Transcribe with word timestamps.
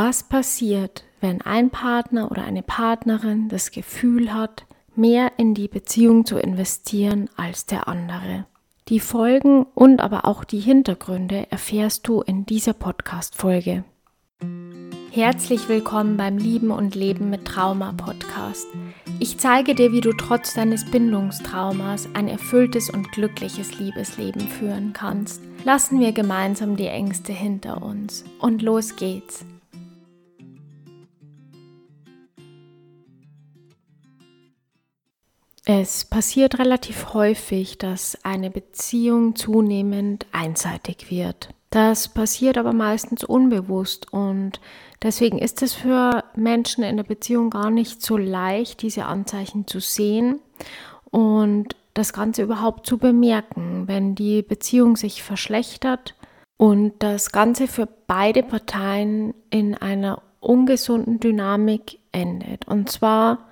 Was 0.00 0.22
passiert, 0.22 1.02
wenn 1.20 1.42
ein 1.42 1.70
Partner 1.70 2.30
oder 2.30 2.44
eine 2.44 2.62
Partnerin 2.62 3.48
das 3.48 3.72
Gefühl 3.72 4.32
hat, 4.32 4.64
mehr 4.94 5.32
in 5.38 5.54
die 5.54 5.66
Beziehung 5.66 6.24
zu 6.24 6.38
investieren 6.38 7.28
als 7.36 7.66
der 7.66 7.88
andere? 7.88 8.46
Die 8.86 9.00
Folgen 9.00 9.66
und 9.74 9.98
aber 9.98 10.24
auch 10.24 10.44
die 10.44 10.60
Hintergründe 10.60 11.50
erfährst 11.50 12.06
du 12.06 12.20
in 12.20 12.46
dieser 12.46 12.74
Podcast-Folge. 12.74 13.82
Herzlich 15.10 15.68
willkommen 15.68 16.16
beim 16.16 16.38
Lieben 16.38 16.70
und 16.70 16.94
Leben 16.94 17.28
mit 17.28 17.44
Trauma 17.44 17.92
Podcast. 17.92 18.68
Ich 19.18 19.38
zeige 19.38 19.74
dir, 19.74 19.90
wie 19.90 20.00
du 20.00 20.12
trotz 20.12 20.54
deines 20.54 20.88
Bindungstraumas 20.88 22.08
ein 22.14 22.28
erfülltes 22.28 22.88
und 22.88 23.10
glückliches 23.10 23.80
Liebesleben 23.80 24.42
führen 24.42 24.92
kannst. 24.92 25.42
Lassen 25.64 25.98
wir 25.98 26.12
gemeinsam 26.12 26.76
die 26.76 26.86
Ängste 26.86 27.32
hinter 27.32 27.82
uns. 27.82 28.24
Und 28.38 28.62
los 28.62 28.94
geht's. 28.94 29.44
Es 35.70 36.06
passiert 36.06 36.58
relativ 36.58 37.12
häufig, 37.12 37.76
dass 37.76 38.16
eine 38.24 38.48
Beziehung 38.50 39.36
zunehmend 39.36 40.24
einseitig 40.32 41.10
wird. 41.10 41.50
Das 41.68 42.08
passiert 42.08 42.56
aber 42.56 42.72
meistens 42.72 43.22
unbewusst 43.22 44.10
und 44.10 44.60
deswegen 45.02 45.36
ist 45.36 45.60
es 45.60 45.74
für 45.74 46.24
Menschen 46.34 46.84
in 46.84 46.96
der 46.96 47.04
Beziehung 47.04 47.50
gar 47.50 47.68
nicht 47.68 48.00
so 48.00 48.16
leicht, 48.16 48.80
diese 48.80 49.04
Anzeichen 49.04 49.66
zu 49.66 49.78
sehen 49.78 50.40
und 51.10 51.76
das 51.92 52.14
Ganze 52.14 52.44
überhaupt 52.44 52.86
zu 52.86 52.96
bemerken, 52.96 53.82
wenn 53.88 54.14
die 54.14 54.40
Beziehung 54.40 54.96
sich 54.96 55.22
verschlechtert 55.22 56.14
und 56.56 56.94
das 57.00 57.30
Ganze 57.30 57.68
für 57.68 57.86
beide 58.06 58.42
Parteien 58.42 59.34
in 59.50 59.74
einer 59.74 60.22
ungesunden 60.40 61.20
Dynamik 61.20 61.98
endet. 62.10 62.66
Und 62.66 62.90
zwar 62.90 63.47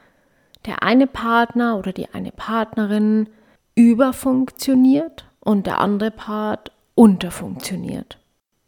der 0.67 0.83
eine 0.83 1.07
Partner 1.07 1.79
oder 1.79 1.93
die 1.93 2.09
eine 2.13 2.33
Partnerin 2.33 3.29
überfunktioniert 3.75 5.27
und 5.41 5.67
der 5.67 5.81
andere 5.81 6.11
Part 6.11 6.73
unterfunktioniert. 6.95 8.19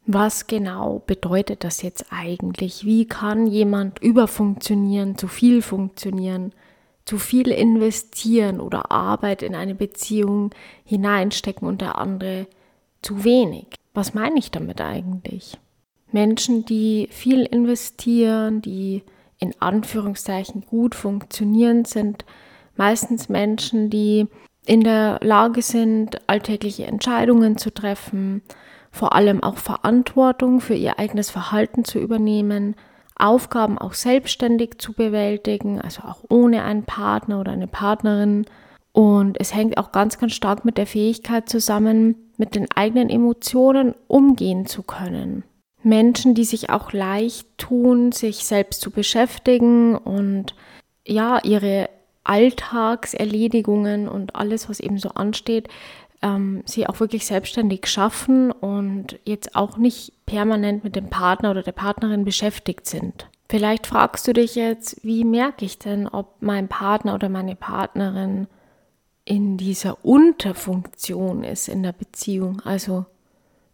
Was 0.07 0.47
genau 0.47 1.03
bedeutet 1.07 1.65
das 1.65 1.83
jetzt 1.83 2.07
eigentlich? 2.11 2.85
Wie 2.85 3.07
kann 3.07 3.47
jemand 3.47 3.99
überfunktionieren, 3.99 5.19
zu 5.19 5.29
viel 5.29 5.61
funktionieren, 5.61 6.53
zu 7.05 7.19
viel 7.19 7.49
investieren 7.49 8.61
oder 8.61 8.91
Arbeit 8.91 9.43
in 9.43 9.55
eine 9.55 9.75
Beziehung 9.75 10.51
hineinstecken 10.85 11.67
und 11.67 11.81
der 11.81 11.99
andere 11.99 12.47
zu 13.03 13.25
wenig? 13.25 13.67
Was 13.93 14.15
meine 14.15 14.39
ich 14.39 14.51
damit 14.51 14.81
eigentlich? 14.81 15.59
Menschen, 16.11 16.65
die 16.65 17.09
viel 17.11 17.45
investieren, 17.45 18.63
die 18.63 19.03
in 19.39 19.55
Anführungszeichen 19.61 20.63
gut 20.63 20.95
funktionieren, 20.95 21.85
sind 21.85 22.25
meistens 22.77 23.29
Menschen, 23.29 23.91
die 23.91 24.27
in 24.67 24.83
der 24.83 25.19
Lage 25.23 25.63
sind, 25.63 26.29
alltägliche 26.29 26.87
Entscheidungen 26.87 27.57
zu 27.57 27.73
treffen, 27.73 28.43
vor 28.91 29.15
allem 29.15 29.43
auch 29.43 29.57
Verantwortung 29.57 30.61
für 30.61 30.75
ihr 30.75 30.99
eigenes 30.99 31.31
Verhalten 31.31 31.85
zu 31.85 31.99
übernehmen, 31.99 32.75
Aufgaben 33.17 33.79
auch 33.79 33.95
selbstständig 33.95 34.79
zu 34.79 34.93
bewältigen, 34.93 35.81
also 35.81 36.03
auch 36.03 36.23
ohne 36.29 36.63
einen 36.63 36.85
Partner 36.85 37.41
oder 37.41 37.53
eine 37.53 37.67
Partnerin. 37.67 38.47
Und 38.93 39.41
es 39.41 39.55
hängt 39.55 39.77
auch 39.77 39.93
ganz, 39.93 40.19
ganz 40.19 40.35
stark 40.35 40.65
mit 40.65 40.79
der 40.79 40.87
Fähigkeit 40.87 41.49
zusammen, 41.49 42.15
mit 42.37 42.55
den 42.55 42.71
eigenen 42.75 43.11
Emotionen 43.11 43.95
umgehen 44.07 44.67
zu 44.67 44.83
können. 44.83 45.43
Menschen, 45.83 46.35
die 46.35 46.45
sich 46.45 46.71
auch 46.71 46.93
leicht 46.93 47.47
tun, 47.59 48.13
sich 48.13 48.45
selbst 48.45 48.81
zu 48.81 48.91
beschäftigen 48.91 49.97
und 49.97 50.55
ja, 51.07 51.39
ihre 51.43 51.89
Alltagserledigungen 52.25 54.09
und 54.09 54.37
alles, 54.37 54.69
was 54.69 54.81
eben 54.81 54.99
so 54.99 55.11
ansteht, 55.11 55.69
ähm, 56.21 56.63
sie 56.67 56.87
auch 56.87 57.01
wirklich 57.01 57.27
selbstständig 57.27 57.87
schaffen 57.87 58.51
und 58.51 59.19
jetzt 59.25 59.55
auch 59.55 59.79
nicht 59.79 60.13
permanent 60.27 60.85
mit 60.85 60.97
dem 60.97 61.09
Partner 61.09 61.53
oder 61.53 61.63
der 61.63 61.73
Partnerin 61.73 62.25
beschäftigt 62.25 62.87
sind. 62.87 63.29
Vielleicht 63.49 63.87
fragst 63.87 64.29
du 64.29 64.35
dich 64.35 64.57
jetzt, 64.57 65.03
wie 65.03 65.25
merke 65.25 65.65
ich 65.65 65.79
denn, 65.79 66.07
ob 66.07 66.37
mein 66.41 66.69
Partner 66.69 67.15
oder 67.15 67.31
meine 67.31 67.57
Partnerin 67.57 68.47
in 69.25 69.57
dieser 69.57 70.05
Unterfunktion 70.05 71.45
ist 71.45 71.69
in 71.69 71.83
der 71.83 71.93
Beziehung, 71.93 72.61
also 72.65 73.07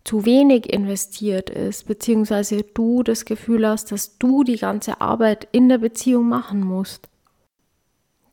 zu 0.04 0.26
wenig 0.26 0.70
investiert 0.72 1.48
ist, 1.48 1.86
beziehungsweise 1.86 2.62
du 2.62 3.02
das 3.02 3.24
Gefühl 3.24 3.66
hast, 3.66 3.90
dass 3.90 4.18
du 4.18 4.44
die 4.44 4.58
ganze 4.58 5.00
Arbeit 5.00 5.48
in 5.52 5.68
der 5.68 5.78
Beziehung 5.78 6.28
machen 6.28 6.60
musst. 6.60 7.08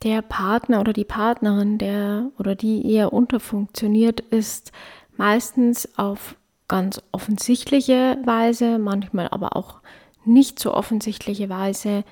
Der 0.02 0.20
Partner 0.20 0.80
oder 0.80 0.92
die 0.92 1.04
Partnerin, 1.04 1.78
der 1.78 2.30
oder 2.38 2.54
die 2.54 2.90
eher 2.92 3.12
unterfunktioniert, 3.12 4.20
ist 4.20 4.72
meistens 5.16 5.98
auf 5.98 6.36
ganz 6.68 7.00
offensichtliche 7.12 8.18
Weise, 8.24 8.78
manchmal 8.78 9.28
aber 9.28 9.56
auch 9.56 9.80
nicht 10.24 10.58
so 10.58 10.74
offensichtliche 10.74 11.48
Weise 11.48 12.04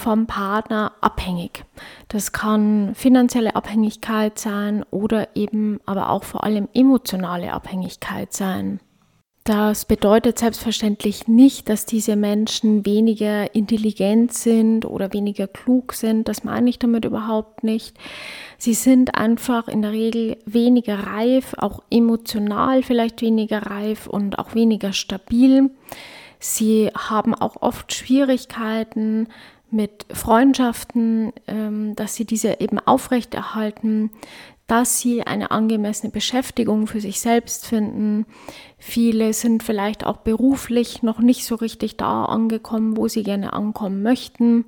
vom 0.00 0.26
Partner 0.26 0.92
abhängig. 1.00 1.64
Das 2.08 2.32
kann 2.32 2.94
finanzielle 2.94 3.54
Abhängigkeit 3.54 4.38
sein 4.38 4.84
oder 4.90 5.28
eben 5.36 5.78
aber 5.86 6.10
auch 6.10 6.24
vor 6.24 6.42
allem 6.44 6.68
emotionale 6.74 7.52
Abhängigkeit 7.52 8.32
sein. 8.32 8.80
Das 9.44 9.86
bedeutet 9.86 10.38
selbstverständlich 10.38 11.26
nicht, 11.26 11.68
dass 11.68 11.86
diese 11.86 12.14
Menschen 12.14 12.84
weniger 12.84 13.54
intelligent 13.54 14.32
sind 14.32 14.84
oder 14.84 15.12
weniger 15.12 15.48
klug 15.48 15.94
sind. 15.94 16.28
Das 16.28 16.44
meine 16.44 16.68
ich 16.68 16.78
damit 16.78 17.06
überhaupt 17.06 17.64
nicht. 17.64 17.96
Sie 18.58 18.74
sind 18.74 19.14
einfach 19.14 19.66
in 19.66 19.80
der 19.80 19.92
Regel 19.92 20.36
weniger 20.44 21.06
reif, 21.06 21.54
auch 21.56 21.82
emotional 21.90 22.82
vielleicht 22.82 23.22
weniger 23.22 23.66
reif 23.66 24.06
und 24.06 24.38
auch 24.38 24.54
weniger 24.54 24.92
stabil. 24.92 25.70
Sie 26.38 26.90
haben 26.96 27.34
auch 27.34 27.56
oft 27.60 27.92
Schwierigkeiten, 27.94 29.28
mit 29.72 30.06
Freundschaften, 30.12 31.32
ähm, 31.46 31.94
dass 31.96 32.14
sie 32.14 32.24
diese 32.24 32.60
eben 32.60 32.78
aufrechterhalten, 32.78 34.10
dass 34.66 35.00
sie 35.00 35.22
eine 35.22 35.50
angemessene 35.50 36.12
Beschäftigung 36.12 36.86
für 36.86 37.00
sich 37.00 37.20
selbst 37.20 37.66
finden. 37.66 38.24
Viele 38.78 39.32
sind 39.32 39.62
vielleicht 39.62 40.06
auch 40.06 40.18
beruflich 40.18 41.02
noch 41.02 41.18
nicht 41.18 41.44
so 41.44 41.56
richtig 41.56 41.96
da 41.96 42.24
angekommen, 42.24 42.96
wo 42.96 43.08
sie 43.08 43.24
gerne 43.24 43.52
ankommen 43.52 44.02
möchten. 44.02 44.64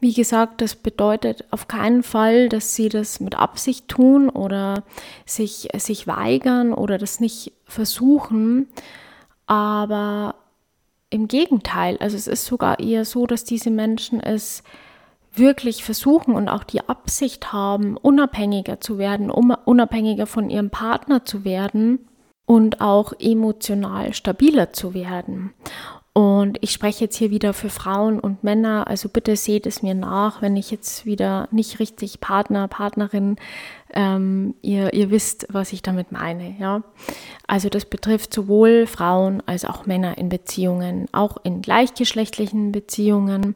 Wie 0.00 0.14
gesagt, 0.14 0.60
das 0.60 0.74
bedeutet 0.74 1.44
auf 1.50 1.68
keinen 1.68 2.02
Fall, 2.02 2.48
dass 2.48 2.74
sie 2.74 2.88
das 2.88 3.20
mit 3.20 3.34
Absicht 3.34 3.88
tun 3.88 4.28
oder 4.28 4.84
sich, 5.24 5.68
sich 5.76 6.06
weigern 6.06 6.72
oder 6.72 6.96
das 6.96 7.20
nicht 7.20 7.52
versuchen. 7.64 8.68
Aber 9.46 10.34
im 11.10 11.28
Gegenteil, 11.28 11.96
also 11.98 12.16
es 12.16 12.26
ist 12.26 12.46
sogar 12.46 12.80
eher 12.80 13.04
so, 13.04 13.26
dass 13.26 13.44
diese 13.44 13.70
Menschen 13.70 14.20
es 14.20 14.62
wirklich 15.34 15.84
versuchen 15.84 16.34
und 16.34 16.48
auch 16.48 16.64
die 16.64 16.88
Absicht 16.88 17.52
haben, 17.52 17.96
unabhängiger 17.96 18.80
zu 18.80 18.98
werden, 18.98 19.30
um 19.30 19.50
unabhängiger 19.50 20.26
von 20.26 20.50
ihrem 20.50 20.70
Partner 20.70 21.24
zu 21.24 21.44
werden 21.44 22.08
und 22.46 22.80
auch 22.80 23.12
emotional 23.18 24.14
stabiler 24.14 24.72
zu 24.72 24.94
werden. 24.94 25.52
Und 26.16 26.56
ich 26.62 26.70
spreche 26.70 27.04
jetzt 27.04 27.16
hier 27.16 27.30
wieder 27.30 27.52
für 27.52 27.68
Frauen 27.68 28.18
und 28.18 28.42
Männer, 28.42 28.86
also 28.86 29.10
bitte 29.10 29.36
seht 29.36 29.66
es 29.66 29.82
mir 29.82 29.94
nach, 29.94 30.40
wenn 30.40 30.56
ich 30.56 30.70
jetzt 30.70 31.04
wieder 31.04 31.46
nicht 31.50 31.78
richtig 31.78 32.20
Partner, 32.20 32.68
Partnerin, 32.68 33.36
ähm, 33.92 34.54
ihr, 34.62 34.94
ihr 34.94 35.10
wisst, 35.10 35.46
was 35.50 35.74
ich 35.74 35.82
damit 35.82 36.12
meine. 36.12 36.56
Ja? 36.58 36.82
Also 37.46 37.68
das 37.68 37.84
betrifft 37.84 38.32
sowohl 38.32 38.86
Frauen 38.86 39.42
als 39.44 39.66
auch 39.66 39.84
Männer 39.84 40.16
in 40.16 40.30
Beziehungen, 40.30 41.06
auch 41.12 41.36
in 41.42 41.60
gleichgeschlechtlichen 41.60 42.72
Beziehungen. 42.72 43.54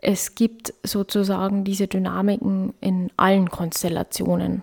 Es 0.00 0.36
gibt 0.36 0.74
sozusagen 0.84 1.64
diese 1.64 1.88
Dynamiken 1.88 2.74
in 2.80 3.10
allen 3.16 3.50
Konstellationen. 3.50 4.62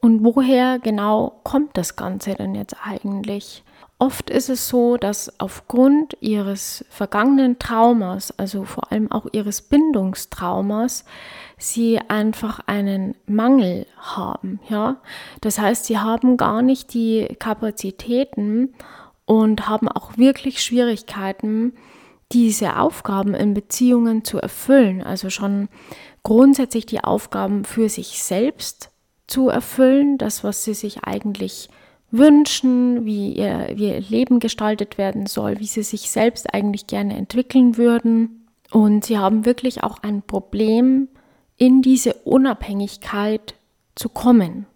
Und 0.00 0.22
woher 0.22 0.78
genau 0.78 1.40
kommt 1.42 1.76
das 1.76 1.96
Ganze 1.96 2.36
denn 2.36 2.54
jetzt 2.54 2.76
eigentlich? 2.84 3.64
Oft 4.02 4.30
ist 4.30 4.48
es 4.48 4.66
so, 4.66 4.96
dass 4.96 5.38
aufgrund 5.38 6.16
ihres 6.18 6.84
vergangenen 6.90 7.60
Traumas, 7.60 8.36
also 8.36 8.64
vor 8.64 8.90
allem 8.90 9.12
auch 9.12 9.26
ihres 9.30 9.62
Bindungstraumas, 9.62 11.04
sie 11.56 12.00
einfach 12.08 12.58
einen 12.66 13.14
Mangel 13.26 13.86
haben, 13.96 14.58
ja. 14.68 14.96
Das 15.40 15.60
heißt, 15.60 15.84
sie 15.84 16.00
haben 16.00 16.36
gar 16.36 16.62
nicht 16.62 16.94
die 16.94 17.28
Kapazitäten 17.38 18.74
und 19.24 19.68
haben 19.68 19.86
auch 19.86 20.18
wirklich 20.18 20.64
Schwierigkeiten, 20.64 21.72
diese 22.32 22.80
Aufgaben 22.80 23.34
in 23.34 23.54
Beziehungen 23.54 24.24
zu 24.24 24.38
erfüllen. 24.38 25.04
Also 25.04 25.30
schon 25.30 25.68
grundsätzlich 26.24 26.86
die 26.86 27.04
Aufgaben 27.04 27.64
für 27.64 27.88
sich 27.88 28.20
selbst 28.20 28.90
zu 29.28 29.48
erfüllen, 29.48 30.18
das, 30.18 30.42
was 30.42 30.64
sie 30.64 30.74
sich 30.74 31.04
eigentlich 31.04 31.68
wünschen, 31.68 31.81
wie 32.12 33.32
ihr, 33.32 33.70
wie 33.74 33.88
ihr 33.88 34.00
Leben 34.00 34.38
gestaltet 34.38 34.98
werden 34.98 35.26
soll, 35.26 35.58
wie 35.58 35.66
sie 35.66 35.82
sich 35.82 36.10
selbst 36.10 36.52
eigentlich 36.54 36.86
gerne 36.86 37.16
entwickeln 37.16 37.76
würden. 37.76 38.46
Und 38.70 39.04
sie 39.04 39.18
haben 39.18 39.44
wirklich 39.44 39.82
auch 39.82 39.98
ein 40.02 40.22
Problem, 40.22 41.08
in 41.56 41.82
diese 41.82 42.14
Unabhängigkeit 42.24 43.54
zu 43.94 44.08
kommen. 44.08 44.66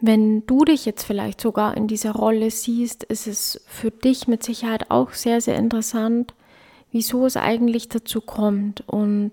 Wenn 0.00 0.46
du 0.46 0.64
dich 0.64 0.84
jetzt 0.84 1.04
vielleicht 1.04 1.40
sogar 1.40 1.76
in 1.76 1.88
dieser 1.88 2.12
Rolle 2.12 2.50
siehst, 2.50 3.02
ist 3.04 3.26
es 3.26 3.60
für 3.66 3.90
dich 3.90 4.28
mit 4.28 4.44
Sicherheit 4.44 4.90
auch 4.90 5.12
sehr, 5.12 5.40
sehr 5.40 5.56
interessant, 5.56 6.34
wieso 6.92 7.26
es 7.26 7.36
eigentlich 7.36 7.88
dazu 7.88 8.20
kommt. 8.20 8.84
Und 8.86 9.32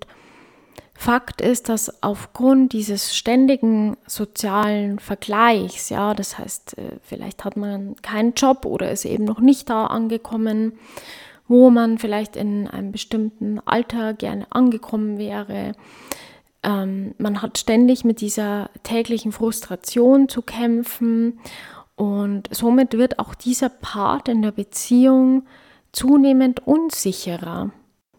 Fakt 0.97 1.41
ist, 1.41 1.67
dass 1.67 2.01
aufgrund 2.01 2.71
dieses 2.71 3.15
ständigen 3.15 3.97
sozialen 4.07 4.97
Vergleichs, 4.97 5.89
ja, 5.89 6.13
das 6.13 6.39
heißt, 6.39 6.77
äh, 6.77 6.97
vielleicht 7.03 7.43
hat 7.43 7.57
man 7.57 7.95
keinen 8.01 8.33
Job 8.33 8.65
oder 8.65 8.89
ist 8.91 9.03
eben 9.03 9.25
noch 9.25 9.39
nicht 9.39 9.69
da 9.69 9.87
angekommen, 9.87 10.73
wo 11.49 11.69
man 11.69 11.97
vielleicht 11.97 12.37
in 12.37 12.67
einem 12.69 12.93
bestimmten 12.93 13.59
Alter 13.65 14.13
gerne 14.13 14.47
angekommen 14.51 15.17
wäre. 15.17 15.73
Ähm, 16.63 17.13
man 17.17 17.41
hat 17.41 17.57
ständig 17.57 18.05
mit 18.05 18.21
dieser 18.21 18.69
täglichen 18.83 19.33
Frustration 19.33 20.29
zu 20.29 20.41
kämpfen 20.41 21.39
und 21.95 22.47
somit 22.51 22.97
wird 22.97 23.19
auch 23.19 23.35
dieser 23.35 23.69
Part 23.69 24.29
in 24.29 24.41
der 24.41 24.51
Beziehung 24.51 25.45
zunehmend 25.91 26.65
unsicherer. 26.65 27.71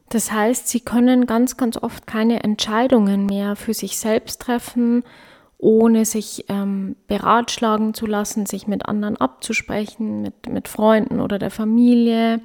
Das 0.09 0.31
heißt, 0.31 0.69
sie 0.69 0.81
können 0.81 1.27
ganz, 1.27 1.57
ganz 1.57 1.77
oft 1.77 2.07
keine 2.07 2.43
Entscheidungen 2.45 3.27
mehr 3.27 3.57
für 3.57 3.75
sich 3.75 3.99
selbst 3.99 4.41
treffen, 4.41 5.03
ohne 5.59 6.05
sich 6.05 6.45
ähm, 6.49 6.97
beratschlagen 7.09 7.95
zu 7.95 8.07
lassen, 8.07 8.47
sich 8.47 8.67
mit 8.67 8.87
anderen 8.87 9.17
abzusprechen, 9.17 10.23
mit, 10.23 10.49
mit 10.49 10.69
Freunden 10.69 11.21
oder 11.21 11.39
der 11.39 11.51
Familie. 11.51 12.41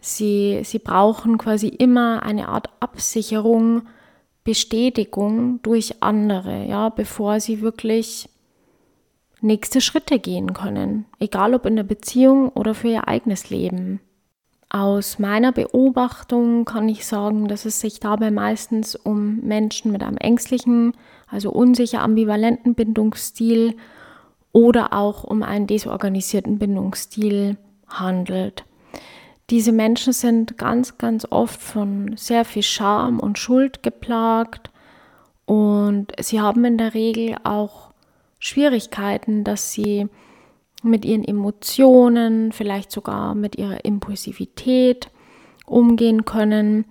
Sie, 0.00 0.60
sie 0.62 0.78
brauchen 0.78 1.38
quasi 1.38 1.68
immer 1.68 2.22
eine 2.22 2.48
Art 2.48 2.68
Absicherung, 2.78 3.82
Bestätigung 4.44 5.60
durch 5.62 6.02
andere, 6.04 6.66
ja, 6.66 6.88
bevor 6.90 7.40
sie 7.40 7.62
wirklich 7.62 8.28
nächste 9.40 9.80
Schritte 9.80 10.20
gehen 10.20 10.52
können, 10.52 11.06
egal 11.18 11.54
ob 11.54 11.66
in 11.66 11.74
der 11.74 11.82
Beziehung 11.82 12.50
oder 12.50 12.74
für 12.74 12.88
ihr 12.88 13.08
eigenes 13.08 13.50
Leben. 13.50 14.00
Aus 14.68 15.18
meiner 15.18 15.52
Beobachtung 15.52 16.64
kann 16.64 16.88
ich 16.88 17.06
sagen, 17.06 17.46
dass 17.46 17.64
es 17.64 17.80
sich 17.80 18.00
dabei 18.00 18.30
meistens 18.30 18.96
um 18.96 19.38
Menschen 19.40 19.92
mit 19.92 20.02
einem 20.02 20.16
ängstlichen, 20.16 20.92
also 21.28 21.50
unsicher 21.50 22.00
ambivalenten 22.02 22.74
Bindungsstil 22.74 23.76
oder 24.52 24.92
auch 24.92 25.22
um 25.22 25.42
einen 25.42 25.66
desorganisierten 25.66 26.58
Bindungsstil 26.58 27.56
handelt. 27.86 28.64
Diese 29.50 29.70
Menschen 29.70 30.12
sind 30.12 30.58
ganz, 30.58 30.98
ganz 30.98 31.26
oft 31.30 31.60
von 31.60 32.16
sehr 32.16 32.44
viel 32.44 32.64
Scham 32.64 33.20
und 33.20 33.38
Schuld 33.38 33.84
geplagt 33.84 34.70
und 35.44 36.08
sie 36.20 36.40
haben 36.40 36.64
in 36.64 36.78
der 36.78 36.94
Regel 36.94 37.36
auch 37.44 37.92
Schwierigkeiten, 38.40 39.44
dass 39.44 39.72
sie 39.72 40.08
mit 40.86 41.04
ihren 41.04 41.24
Emotionen, 41.24 42.52
vielleicht 42.52 42.90
sogar 42.90 43.34
mit 43.34 43.56
ihrer 43.56 43.84
Impulsivität 43.84 45.10
umgehen 45.66 46.24
können. 46.24 46.84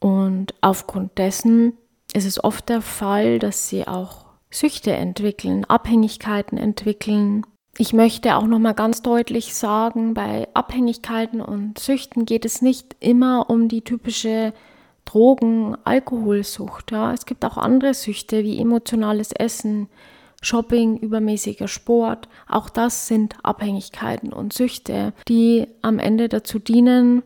Und 0.00 0.54
aufgrund 0.60 1.18
dessen 1.18 1.74
ist 2.12 2.26
es 2.26 2.42
oft 2.42 2.68
der 2.68 2.82
Fall, 2.82 3.38
dass 3.38 3.68
sie 3.68 3.86
auch 3.86 4.26
Süchte 4.50 4.92
entwickeln, 4.92 5.64
Abhängigkeiten 5.64 6.58
entwickeln. 6.58 7.44
Ich 7.76 7.92
möchte 7.92 8.36
auch 8.36 8.46
noch 8.46 8.58
mal 8.58 8.74
ganz 8.74 9.02
deutlich 9.02 9.54
sagen, 9.54 10.14
bei 10.14 10.48
Abhängigkeiten 10.54 11.40
und 11.40 11.78
Süchten 11.78 12.26
geht 12.26 12.44
es 12.44 12.62
nicht 12.62 12.96
immer 12.98 13.50
um 13.50 13.68
die 13.68 13.82
typische 13.82 14.52
Drogen, 15.04 15.76
Alkoholsucht. 15.84 16.90
Ja. 16.90 17.12
Es 17.12 17.24
gibt 17.24 17.44
auch 17.44 17.56
andere 17.56 17.94
Süchte 17.94 18.42
wie 18.42 18.58
emotionales 18.58 19.32
Essen, 19.32 19.88
Shopping, 20.40 20.98
übermäßiger 20.98 21.66
Sport, 21.66 22.28
auch 22.48 22.70
das 22.70 23.08
sind 23.08 23.36
Abhängigkeiten 23.42 24.32
und 24.32 24.52
Süchte, 24.52 25.12
die 25.26 25.66
am 25.82 25.98
Ende 25.98 26.28
dazu 26.28 26.58
dienen, 26.58 27.22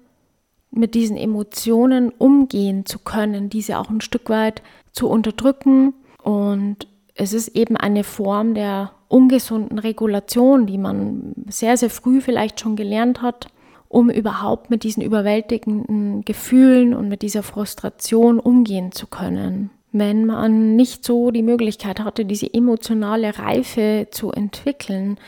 mit 0.71 0.95
diesen 0.95 1.19
Emotionen 1.19 2.11
umgehen 2.11 2.87
zu 2.87 2.99
können, 2.99 3.51
diese 3.51 3.79
auch 3.79 3.91
ein 3.91 4.01
Stück 4.01 4.31
weit 4.31 4.63
zu 4.93 5.09
unterdrücken. 5.09 5.93
Und 6.23 6.89
es 7.15 7.35
ist 7.35 7.49
eben 7.49 7.77
eine 7.77 8.05
Form 8.05 8.55
der 8.55 8.93
ungesunden 9.09 9.79
Regulation, 9.79 10.67
die 10.67 10.79
man 10.79 11.35
sehr, 11.49 11.77
sehr 11.77 11.91
früh 11.91 12.23
vielleicht 12.23 12.61
schon 12.61 12.77
gelernt 12.77 13.21
hat, 13.21 13.49
um 13.89 14.09
überhaupt 14.09 14.71
mit 14.71 14.85
diesen 14.85 15.03
überwältigenden 15.03 16.25
Gefühlen 16.25 16.95
und 16.95 17.11
mit 17.11 17.21
dieser 17.21 17.43
Frustration 17.43 18.41
umgehen 18.41 18.93
zu 18.93 19.07
können 19.07 19.71
wenn 19.93 20.25
man 20.25 20.75
nicht 20.75 21.05
so 21.05 21.31
die 21.31 21.43
Möglichkeit 21.43 22.01
hatte, 22.01 22.25
diese 22.25 22.53
emotionale 22.53 23.39
Reife 23.39 24.09
zu 24.11 24.33
entwickeln, 24.33 25.19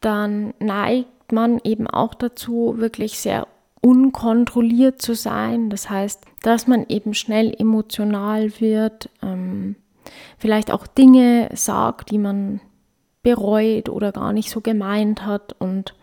dann 0.00 0.54
neigt 0.58 1.32
man 1.32 1.60
eben 1.64 1.86
auch 1.86 2.14
dazu, 2.14 2.74
wirklich 2.78 3.18
sehr 3.18 3.46
unkontrolliert 3.80 5.00
zu 5.00 5.14
sein. 5.14 5.70
Das 5.70 5.88
heißt, 5.88 6.24
dass 6.42 6.66
man 6.66 6.86
eben 6.88 7.14
schnell 7.14 7.54
emotional 7.56 8.60
wird, 8.60 9.08
ähm, 9.22 9.76
vielleicht 10.36 10.72
auch 10.72 10.86
Dinge 10.86 11.48
sagt, 11.54 12.10
die 12.10 12.18
man 12.18 12.60
bereut 13.22 13.88
oder 13.88 14.12
gar 14.12 14.32
nicht 14.32 14.50
so 14.50 14.60
gemeint 14.60 15.24
hat. 15.24 15.54
Und 15.58 15.94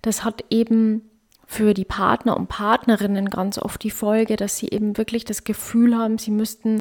das 0.00 0.24
hat 0.24 0.44
eben 0.50 1.02
für 1.46 1.74
die 1.74 1.84
Partner 1.84 2.36
und 2.36 2.48
Partnerinnen 2.48 3.28
ganz 3.28 3.58
oft 3.58 3.82
die 3.82 3.90
Folge, 3.90 4.36
dass 4.36 4.56
sie 4.56 4.68
eben 4.68 4.96
wirklich 4.96 5.24
das 5.24 5.44
Gefühl 5.44 5.96
haben, 5.96 6.16
sie 6.16 6.30
müssten 6.30 6.80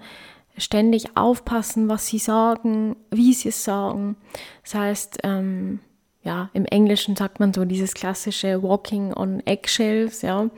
ständig 0.58 1.18
aufpassen, 1.18 1.90
was 1.90 2.08
sie 2.08 2.20
sagen, 2.20 2.96
wie 3.10 3.34
sie 3.34 3.50
es 3.50 3.64
sagen. 3.64 4.16
Das 4.64 4.76
heißt, 4.76 5.20
ähm, 5.24 5.80
ja, 6.24 6.50
im 6.54 6.66
Englischen 6.66 7.16
sagt 7.16 7.40
man 7.40 7.54
so 7.54 7.66
dieses 7.66 7.94
klassische 7.94 8.62
Walking 8.62 9.14
on 9.14 9.42
Eggshells, 9.46 10.22
ja. 10.22 10.50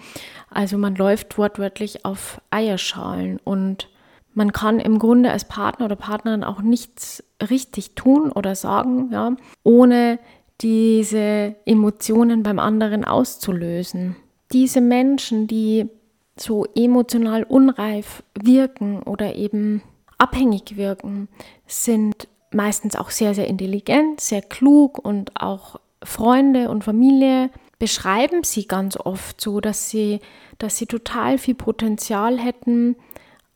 Also 0.50 0.78
man 0.78 0.96
läuft 0.96 1.38
wortwörtlich 1.38 2.06
auf 2.06 2.42
Eierschalen 2.50 3.40
und 3.44 3.90
man 4.34 4.52
kann 4.52 4.80
im 4.80 5.00
Grunde 5.00 5.32
als 5.32 5.46
Partner 5.46 5.86
oder 5.86 5.96
Partnerin 5.96 6.44
auch 6.44 6.62
nichts 6.62 7.24
richtig 7.50 7.96
tun 7.96 8.32
oder 8.32 8.56
sagen, 8.56 9.10
ja, 9.12 9.36
ohne 9.64 10.20
diese 10.62 11.56
Emotionen 11.66 12.44
beim 12.44 12.60
anderen 12.60 13.06
auszulösen. 13.06 14.16
Diese 14.52 14.82
Menschen, 14.82 15.48
die 15.48 15.90
so 16.36 16.66
emotional 16.76 17.44
unreif 17.44 18.24
wirken 18.40 19.04
oder 19.04 19.36
eben 19.36 19.82
abhängig 20.18 20.78
wirken, 20.78 21.28
sind 21.68 22.28
meistens 22.52 22.96
auch 22.96 23.10
sehr, 23.10 23.34
sehr 23.34 23.48
intelligent, 23.48 24.22
sehr 24.22 24.42
klug 24.42 24.98
und 24.98 25.32
auch 25.40 25.80
Freunde 26.04 26.70
und 26.70 26.84
Familie 26.84 27.50
beschreiben 27.80 28.44
sie 28.44 28.68
ganz 28.68 28.98
oft 28.98 29.42
so, 29.42 29.60
dass 29.60 29.90
sie, 29.90 30.20
dass 30.58 30.78
sie 30.78 30.86
total 30.86 31.38
viel 31.38 31.56
Potenzial 31.56 32.40
hätten, 32.40 32.96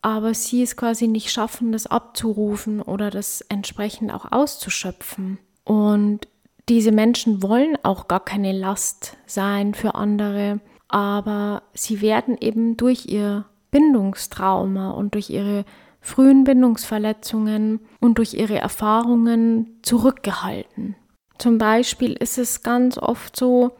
aber 0.01 0.33
sie 0.33 0.63
es 0.63 0.75
quasi 0.75 1.07
nicht 1.07 1.31
schaffen, 1.31 1.71
das 1.71 1.87
abzurufen 1.87 2.81
oder 2.81 3.09
das 3.09 3.41
entsprechend 3.41 4.11
auch 4.11 4.31
auszuschöpfen. 4.31 5.39
Und 5.63 6.27
diese 6.69 6.91
Menschen 6.91 7.43
wollen 7.43 7.77
auch 7.83 8.07
gar 8.07 8.23
keine 8.23 8.51
Last 8.51 9.17
sein 9.25 9.73
für 9.73 9.95
andere 9.95 10.59
aber 10.87 11.63
sie 11.73 12.01
werden 12.01 12.37
eben 12.39 12.77
durch 12.77 13.05
ihr 13.07 13.45
Bindungstrauma 13.71 14.91
und 14.91 15.13
durch 15.13 15.29
ihre 15.29 15.65
frühen 16.01 16.43
Bindungsverletzungen 16.43 17.81
und 17.99 18.17
durch 18.17 18.33
ihre 18.33 18.57
Erfahrungen 18.57 19.79
zurückgehalten. 19.81 20.95
Zum 21.37 21.57
Beispiel 21.57 22.13
ist 22.13 22.37
es 22.37 22.63
ganz 22.63 22.97
oft 22.97 23.35
so, 23.35 23.71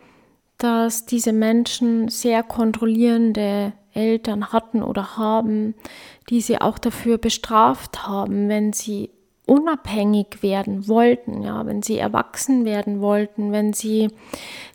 dass 0.57 1.05
diese 1.05 1.33
Menschen 1.33 2.09
sehr 2.09 2.43
kontrollierende 2.43 3.73
Eltern 3.93 4.51
hatten 4.51 4.83
oder 4.83 5.17
haben, 5.17 5.73
die 6.29 6.41
sie 6.41 6.59
auch 6.59 6.77
dafür 6.77 7.17
bestraft 7.17 8.07
haben, 8.07 8.49
wenn 8.49 8.73
sie 8.73 9.09
unabhängig 9.47 10.43
werden 10.43 10.87
wollten, 10.87 11.41
ja, 11.41 11.65
wenn 11.65 11.81
sie 11.81 11.97
erwachsen 11.97 12.65
werden 12.65 13.01
wollten, 13.01 13.51
wenn 13.51 13.73
sie 13.73 14.09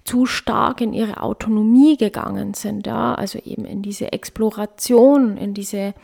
zu 0.04 0.26
stark 0.26 0.80
in 0.80 0.92
ihre 0.92 1.20
Autonomie 1.20 1.96
gegangen 1.96 2.54
sind, 2.54 2.86
ja, 2.86 3.14
also 3.14 3.38
eben 3.38 3.64
in 3.64 3.82
diese 3.82 4.12
Exploration, 4.12 5.36
in 5.36 5.54
diese 5.54 5.94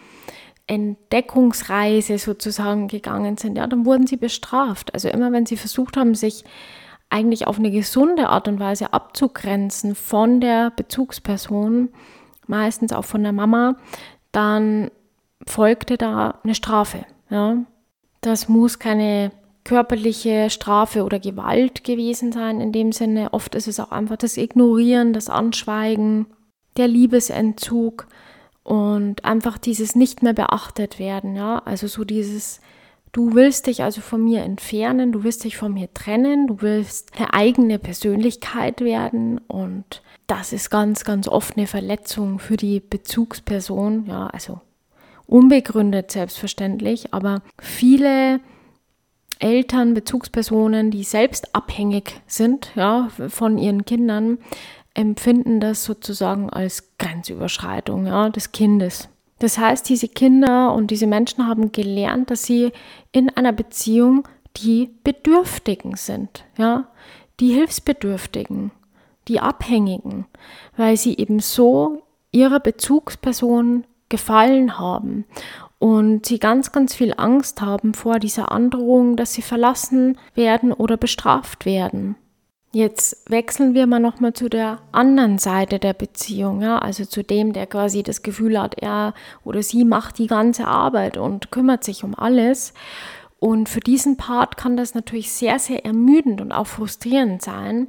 Entdeckungsreise 0.67 2.19
sozusagen 2.19 2.89
gegangen 2.89 3.39
sind, 3.39 3.57
ja, 3.57 3.67
dann 3.67 3.87
wurden 3.87 4.07
sie 4.07 4.19
bestraft. 4.19 4.93
Also 4.93 5.09
immer 5.09 5.33
wenn 5.33 5.47
sie 5.47 5.57
versucht 5.57 5.97
haben, 5.97 6.15
sich 6.15 6.45
eigentlich 7.11 7.47
auf 7.47 7.59
eine 7.59 7.71
gesunde 7.71 8.29
Art 8.29 8.49
und 8.49 8.61
Weise 8.61 8.93
abzugrenzen 8.93 9.95
von 9.95 10.41
der 10.41 10.71
Bezugsperson, 10.71 11.89
meistens 12.47 12.93
auch 12.93 13.07
von 13.07 13.23
der 13.23 13.33
Mama, 13.33 13.77
dann 14.31 14.91
folgte 15.47 15.97
da 15.97 16.39
eine 16.45 16.55
Strafe, 16.55 17.07
ja. 17.31 17.57
Das 18.21 18.49
muss 18.49 18.79
keine 18.79 19.31
körperliche 19.65 20.51
Strafe 20.51 21.05
oder 21.05 21.19
Gewalt 21.19 21.85
gewesen 21.85 22.33
sein 22.33 22.61
in 22.61 22.73
dem 22.73 22.93
Sinne. 22.93 23.33
Oft 23.33 23.55
ist 23.55 23.69
es 23.69 23.81
auch 23.81 23.91
einfach 23.91 24.17
das 24.17 24.37
Ignorieren, 24.37 25.13
das 25.13 25.29
Anschweigen, 25.29 26.27
der 26.77 26.89
Liebesentzug 26.89 28.07
und 28.63 29.25
einfach 29.25 29.59
dieses 29.59 29.95
nicht 29.95 30.23
mehr 30.23 30.33
beachtet 30.33 30.99
werden. 30.99 31.37
Ja, 31.37 31.59
also 31.59 31.87
so 31.87 32.05
dieses 32.05 32.61
Du 33.13 33.35
willst 33.35 33.67
dich 33.67 33.83
also 33.83 34.01
von 34.01 34.23
mir 34.23 34.43
entfernen, 34.43 35.13
du 35.13 35.25
willst 35.25 35.45
dich 35.45 35.57
von 35.57 35.73
mir 35.73 35.93
trennen, 35.95 36.47
du 36.47 36.61
willst 36.61 37.19
eine 37.19 37.33
eigene 37.33 37.79
Persönlichkeit 37.79 38.81
werden 38.83 39.39
und 39.49 40.03
das 40.27 40.53
ist 40.53 40.71
ganz, 40.71 41.05
ganz 41.05 41.27
oft 41.27 41.57
eine 41.57 41.67
Verletzung 41.67 42.39
für 42.39 42.57
die 42.57 42.81
Bezugsperson, 42.81 44.05
ja, 44.07 44.27
also 44.27 44.61
unbegründet 45.29 46.11
selbstverständlich, 46.11 47.15
aber 47.15 47.43
viele 47.61 48.41
Eltern, 49.39 49.95
Bezugspersonen, 49.95 50.91
die 50.91 51.05
selbst 51.05 51.55
abhängig 51.55 52.21
sind, 52.27 52.73
ja, 52.75 53.09
von 53.29 53.59
ihren 53.59 53.85
Kindern, 53.85 54.39
empfinden 54.95 55.61
das 55.61 55.85
sozusagen 55.85 56.51
als 56.51 56.97
Grenzüberschreitung, 56.99 58.07
ja, 58.07 58.31
des 58.31 58.51
Kindes. 58.51 59.09
Das 59.39 59.59
heißt, 59.59 59.89
diese 59.89 60.09
Kinder 60.09 60.73
und 60.75 60.91
diese 60.91 61.07
Menschen 61.07 61.47
haben 61.47 61.71
gelernt, 61.71 62.31
dass 62.31 62.43
sie 62.43 62.73
in 63.13 63.31
einer 63.37 63.53
Beziehung 63.53 64.27
die 64.57 64.91
Bedürftigen 65.05 65.95
sind, 65.95 66.45
ja, 66.57 66.89
die 67.39 67.53
Hilfsbedürftigen, 67.53 68.73
die 69.29 69.39
Abhängigen, 69.39 70.27
weil 70.77 70.97
sie 70.97 71.17
eben 71.17 71.39
so 71.39 72.03
ihrer 72.33 72.59
Bezugsperson 72.59 73.85
gefallen 74.09 74.79
haben 74.79 75.25
und 75.79 76.27
sie 76.27 76.39
ganz, 76.39 76.73
ganz 76.73 76.95
viel 76.95 77.15
Angst 77.17 77.61
haben 77.61 77.95
vor 77.95 78.19
dieser 78.19 78.51
Androhung, 78.51 79.17
dass 79.17 79.35
sie 79.35 79.43
verlassen 79.43 80.19
werden 80.35 80.73
oder 80.73 80.97
bestraft 80.97 81.67
werden. 81.67 82.17
Jetzt 82.71 83.31
wechseln 83.31 83.75
wir 83.75 83.87
mal 83.87 83.99
nochmal 83.99 84.35
zu 84.35 84.51
der 84.51 84.81
anderen 84.93 85.39
Seite 85.39 85.79
der 85.79 85.95
Beziehung, 85.95 86.61
ja, 86.61 86.79
also 86.79 87.07
zu 87.07 87.25
dem, 87.25 87.55
der 87.55 87.67
quasi 87.67 88.03
das 88.03 88.23
Gefühl 88.23 88.61
hat, 88.61 88.75
er 88.79 89.15
oder 89.43 89.63
sie 89.63 89.85
macht 89.87 90.19
die 90.19 90.27
ganze 90.27 90.67
Arbeit 90.67 91.17
und 91.17 91.51
kümmert 91.51 91.83
sich 91.83 92.05
um 92.05 92.15
alles. 92.15 92.75
Und 93.39 93.69
für 93.69 93.81
diesen 93.81 94.17
Part 94.17 94.57
kann 94.57 94.77
das 94.77 94.95
natürlich 94.95 95.33
sehr, 95.33 95.59
sehr 95.59 95.87
ermüdend 95.87 96.41
und 96.41 96.53
auch 96.53 96.67
frustrierend 96.67 97.41
sein, 97.41 97.89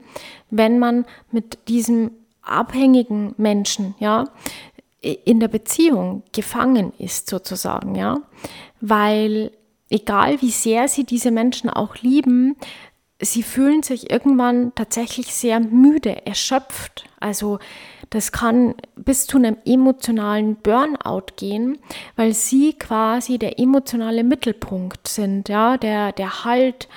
wenn 0.50 0.80
man 0.80 1.06
mit 1.32 1.68
diesem 1.68 2.12
abhängigen 2.42 3.34
Menschen, 3.38 3.96
ja, 4.00 4.26
in 5.02 5.40
der 5.40 5.48
Beziehung 5.48 6.24
gefangen 6.34 6.94
ist 6.98 7.30
sozusagen, 7.30 7.96
ja, 7.96 8.22
weil 8.82 9.52
egal 9.90 10.42
wie 10.42 10.52
sehr 10.52 10.88
sie 10.88 11.06
diese 11.06 11.32
Menschen 11.32 11.70
auch 11.70 11.96
lieben, 11.98 12.56
sie 13.22 13.44
fühlen 13.44 13.84
sich 13.84 14.10
irgendwann 14.10 14.74
tatsächlich 14.76 15.34
sehr 15.34 15.60
müde, 15.60 16.26
erschöpft. 16.26 17.06
Also 17.20 17.60
das 18.10 18.32
kann 18.32 18.76
bis 18.96 19.28
zu 19.28 19.38
einem 19.38 19.58
emotionalen 19.66 20.56
Burnout 20.56 21.34
gehen, 21.36 21.78
weil 22.16 22.34
sie 22.34 22.74
quasi 22.74 23.38
der 23.38 23.60
emotionale 23.60 24.24
Mittelpunkt 24.24 25.08
sind, 25.08 25.50
ja, 25.50 25.78
der, 25.78 26.12
der 26.14 26.44
Halt, 26.44 26.88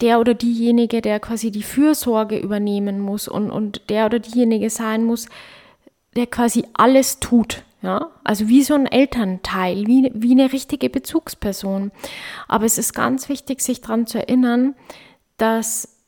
der 0.00 0.20
oder 0.20 0.34
diejenige, 0.34 1.02
der 1.02 1.20
quasi 1.20 1.50
die 1.50 1.62
Fürsorge 1.62 2.38
übernehmen 2.38 3.00
muss 3.00 3.26
und, 3.28 3.50
und 3.50 3.88
der 3.88 4.06
oder 4.06 4.18
diejenige 4.18 4.70
sein 4.70 5.04
muss, 5.04 5.28
der 6.18 6.26
quasi 6.26 6.66
alles 6.74 7.20
tut. 7.20 7.64
Ja, 7.80 8.10
also 8.24 8.48
wie 8.48 8.64
so 8.64 8.74
ein 8.74 8.86
Elternteil, 8.86 9.86
wie, 9.86 10.10
wie 10.12 10.32
eine 10.32 10.52
richtige 10.52 10.90
Bezugsperson. 10.90 11.92
Aber 12.48 12.64
es 12.64 12.76
ist 12.76 12.92
ganz 12.92 13.28
wichtig, 13.28 13.60
sich 13.60 13.80
daran 13.80 14.08
zu 14.08 14.18
erinnern, 14.18 14.74
dass 15.36 15.98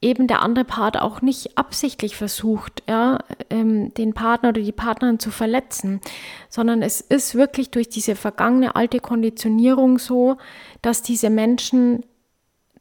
eben 0.00 0.26
der 0.26 0.42
andere 0.42 0.64
Part 0.64 0.98
auch 0.98 1.20
nicht 1.20 1.58
absichtlich 1.58 2.16
versucht, 2.16 2.82
ja, 2.88 3.18
ähm, 3.50 3.92
den 3.94 4.14
Partner 4.14 4.50
oder 4.50 4.62
die 4.62 4.72
Partnerin 4.72 5.18
zu 5.18 5.30
verletzen, 5.30 6.00
sondern 6.48 6.82
es 6.82 7.02
ist 7.02 7.34
wirklich 7.34 7.70
durch 7.70 7.90
diese 7.90 8.14
vergangene 8.14 8.74
alte 8.74 9.00
Konditionierung 9.00 9.98
so, 9.98 10.36
dass 10.80 11.02
diese 11.02 11.30
Menschen 11.30 12.06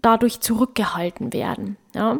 dadurch 0.02 0.40
zurückgehalten 0.40 1.34
werden. 1.34 1.76
Ja. 1.96 2.20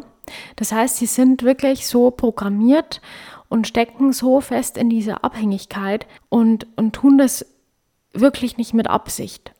Das 0.56 0.72
heißt, 0.72 0.96
sie 0.96 1.06
sind 1.06 1.42
wirklich 1.42 1.86
so 1.86 2.10
programmiert 2.10 3.00
und 3.48 3.66
stecken 3.66 4.12
so 4.12 4.40
fest 4.40 4.76
in 4.76 4.90
dieser 4.90 5.24
Abhängigkeit 5.24 6.06
und, 6.28 6.66
und 6.76 6.92
tun 6.92 7.18
das 7.18 7.46
wirklich 8.12 8.56
nicht 8.56 8.74
mit 8.74 8.88
Absicht. 8.88 9.52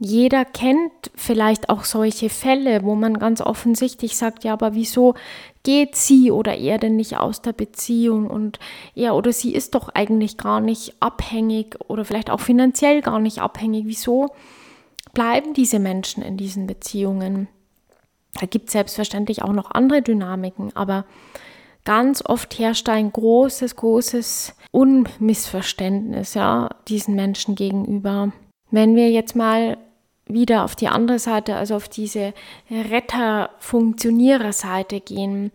Jeder 0.00 0.44
kennt 0.44 0.90
vielleicht 1.14 1.68
auch 1.68 1.84
solche 1.84 2.28
Fälle, 2.28 2.82
wo 2.82 2.96
man 2.96 3.18
ganz 3.18 3.40
offensichtlich 3.40 4.16
sagt, 4.16 4.42
ja, 4.42 4.52
aber 4.52 4.74
wieso 4.74 5.14
geht 5.62 5.94
sie 5.94 6.30
oder 6.30 6.56
er 6.56 6.78
denn 6.78 6.96
nicht 6.96 7.16
aus 7.16 7.42
der 7.42 7.52
Beziehung 7.52 8.28
und 8.28 8.58
er 8.94 9.14
oder 9.14 9.32
sie 9.32 9.54
ist 9.54 9.74
doch 9.74 9.88
eigentlich 9.88 10.36
gar 10.36 10.60
nicht 10.60 10.94
abhängig 11.00 11.76
oder 11.86 12.04
vielleicht 12.04 12.28
auch 12.28 12.40
finanziell 12.40 13.02
gar 13.02 13.20
nicht 13.20 13.38
abhängig. 13.38 13.84
Wieso 13.86 14.34
bleiben 15.14 15.54
diese 15.54 15.78
Menschen 15.78 16.22
in 16.22 16.36
diesen 16.36 16.66
Beziehungen? 16.66 17.48
Da 18.38 18.46
gibt 18.46 18.66
es 18.66 18.72
selbstverständlich 18.72 19.42
auch 19.42 19.52
noch 19.52 19.70
andere 19.70 20.02
Dynamiken, 20.02 20.74
aber 20.74 21.04
ganz 21.84 22.24
oft 22.24 22.58
herrscht 22.58 22.88
ein 22.88 23.12
großes, 23.12 23.76
großes 23.76 24.54
Unmissverständnis, 24.70 26.32
ja, 26.34 26.70
diesen 26.88 27.14
Menschen 27.14 27.54
gegenüber. 27.54 28.32
Wenn 28.70 28.96
wir 28.96 29.10
jetzt 29.10 29.36
mal 29.36 29.76
wieder 30.26 30.64
auf 30.64 30.74
die 30.74 30.88
andere 30.88 31.18
Seite, 31.18 31.56
also 31.56 31.76
auf 31.76 31.86
diese 31.88 32.32
Retter-Funktionierer-Seite 32.70 35.00
gehen, 35.00 35.52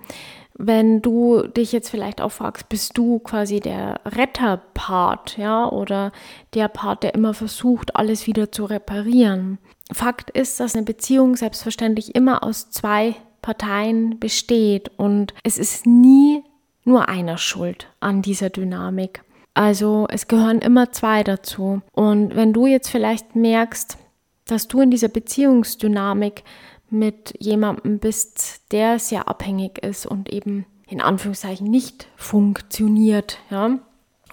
wenn 0.61 1.01
du 1.01 1.47
dich 1.47 1.71
jetzt 1.71 1.89
vielleicht 1.89 2.19
auch 2.21 2.33
fragst, 2.33 2.69
bist 2.69 2.97
du 2.97 3.19
quasi 3.19 3.61
der 3.61 4.01
Retter-Part, 4.05 5.37
ja, 5.37 5.69
oder 5.69 6.11
der 6.53 6.67
Part, 6.67 7.03
der 7.03 7.15
immer 7.15 7.33
versucht, 7.33 7.95
alles 7.95 8.27
wieder 8.27 8.51
zu 8.51 8.65
reparieren. 8.65 9.57
Fakt 9.91 10.29
ist, 10.31 10.59
dass 10.59 10.75
eine 10.75 10.83
Beziehung 10.83 11.37
selbstverständlich 11.37 12.13
immer 12.13 12.43
aus 12.43 12.71
zwei 12.71 13.15
Parteien 13.41 14.19
besteht 14.19 14.91
und 14.97 15.33
es 15.43 15.57
ist 15.57 15.85
nie 15.85 16.43
nur 16.83 17.09
einer 17.09 17.37
schuld 17.37 17.87
an 17.99 18.21
dieser 18.21 18.49
Dynamik. 18.49 19.23
Also 19.53 20.07
es 20.09 20.27
gehören 20.27 20.59
immer 20.59 20.91
zwei 20.91 21.23
dazu. 21.23 21.81
Und 21.91 22.35
wenn 22.35 22.53
du 22.53 22.65
jetzt 22.65 22.89
vielleicht 22.89 23.35
merkst, 23.35 23.97
dass 24.45 24.67
du 24.67 24.81
in 24.81 24.91
dieser 24.91 25.09
Beziehungsdynamik 25.09 26.43
mit 26.89 27.33
jemandem 27.39 27.99
bist, 27.99 28.71
der 28.71 28.99
sehr 28.99 29.27
abhängig 29.27 29.79
ist 29.83 30.05
und 30.05 30.31
eben 30.31 30.65
in 30.87 31.01
Anführungszeichen 31.01 31.69
nicht 31.69 32.07
funktioniert, 32.15 33.37
ja, 33.51 33.79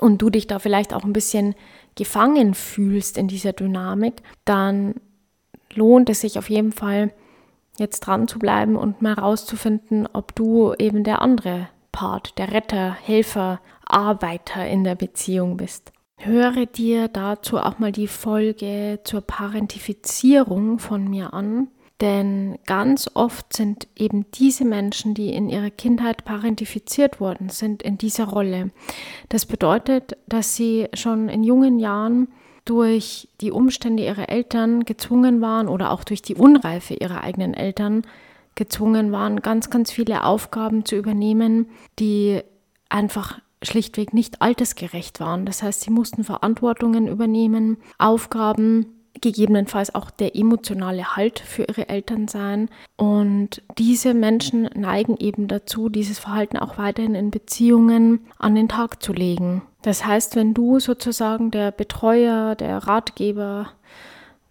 und 0.00 0.22
du 0.22 0.30
dich 0.30 0.46
da 0.46 0.58
vielleicht 0.58 0.94
auch 0.94 1.04
ein 1.04 1.12
bisschen 1.12 1.54
gefangen 1.94 2.54
fühlst 2.54 3.18
in 3.18 3.28
dieser 3.28 3.52
Dynamik, 3.52 4.22
dann 4.44 4.94
lohnt 5.74 6.08
es 6.10 6.20
sich 6.20 6.38
auf 6.38 6.50
jeden 6.50 6.72
Fall 6.72 7.12
jetzt 7.78 8.00
dran 8.00 8.28
zu 8.28 8.38
bleiben 8.38 8.76
und 8.76 9.02
mal 9.02 9.14
rauszufinden, 9.14 10.08
ob 10.12 10.34
du 10.34 10.74
eben 10.78 11.04
der 11.04 11.22
andere 11.22 11.68
Part, 11.92 12.38
der 12.38 12.52
Retter, 12.52 12.92
Helfer, 12.92 13.60
Arbeiter 13.84 14.66
in 14.66 14.84
der 14.84 14.94
Beziehung 14.94 15.56
bist. 15.56 15.92
Höre 16.18 16.66
dir 16.66 17.08
dazu 17.08 17.58
auch 17.58 17.78
mal 17.78 17.92
die 17.92 18.08
Folge 18.08 19.00
zur 19.04 19.20
Parentifizierung 19.20 20.78
von 20.78 21.08
mir 21.08 21.34
an, 21.34 21.68
denn 22.00 22.58
ganz 22.66 23.10
oft 23.14 23.54
sind 23.54 23.88
eben 23.96 24.30
diese 24.32 24.64
Menschen, 24.64 25.14
die 25.14 25.32
in 25.32 25.48
ihrer 25.48 25.70
Kindheit 25.70 26.24
parentifiziert 26.24 27.20
worden 27.20 27.48
sind, 27.48 27.82
in 27.82 27.96
dieser 27.96 28.24
Rolle. 28.24 28.70
Das 29.28 29.46
bedeutet, 29.46 30.16
dass 30.26 30.56
sie 30.56 30.88
schon 30.94 31.28
in 31.28 31.42
jungen 31.44 31.78
Jahren 31.78 32.28
durch 32.66 33.28
die 33.40 33.50
Umstände 33.50 34.04
ihrer 34.04 34.28
Eltern 34.28 34.84
gezwungen 34.84 35.40
waren 35.40 35.68
oder 35.68 35.90
auch 35.90 36.04
durch 36.04 36.20
die 36.20 36.34
Unreife 36.34 36.94
ihrer 36.94 37.22
eigenen 37.22 37.54
Eltern 37.54 38.02
gezwungen 38.54 39.12
waren, 39.12 39.40
ganz, 39.40 39.70
ganz 39.70 39.90
viele 39.90 40.24
Aufgaben 40.24 40.84
zu 40.84 40.96
übernehmen, 40.96 41.68
die 41.98 42.42
einfach 42.88 43.40
schlichtweg 43.62 44.12
nicht 44.12 44.42
altersgerecht 44.42 45.20
waren. 45.20 45.46
Das 45.46 45.62
heißt, 45.62 45.82
sie 45.82 45.90
mussten 45.90 46.24
Verantwortungen 46.24 47.08
übernehmen, 47.08 47.78
Aufgaben, 47.98 48.86
gegebenenfalls 49.20 49.94
auch 49.94 50.10
der 50.10 50.36
emotionale 50.36 51.16
Halt 51.16 51.38
für 51.38 51.64
ihre 51.64 51.88
Eltern 51.88 52.28
sein. 52.28 52.68
Und 52.96 53.62
diese 53.78 54.14
Menschen 54.14 54.68
neigen 54.74 55.16
eben 55.16 55.48
dazu, 55.48 55.88
dieses 55.88 56.18
Verhalten 56.18 56.58
auch 56.58 56.78
weiterhin 56.78 57.14
in 57.14 57.30
Beziehungen 57.30 58.26
an 58.38 58.54
den 58.54 58.68
Tag 58.68 59.02
zu 59.02 59.12
legen. 59.12 59.62
Das 59.86 60.04
heißt, 60.04 60.34
wenn 60.34 60.52
du 60.52 60.80
sozusagen 60.80 61.52
der 61.52 61.70
Betreuer, 61.70 62.56
der 62.56 62.78
Ratgeber, 62.78 63.68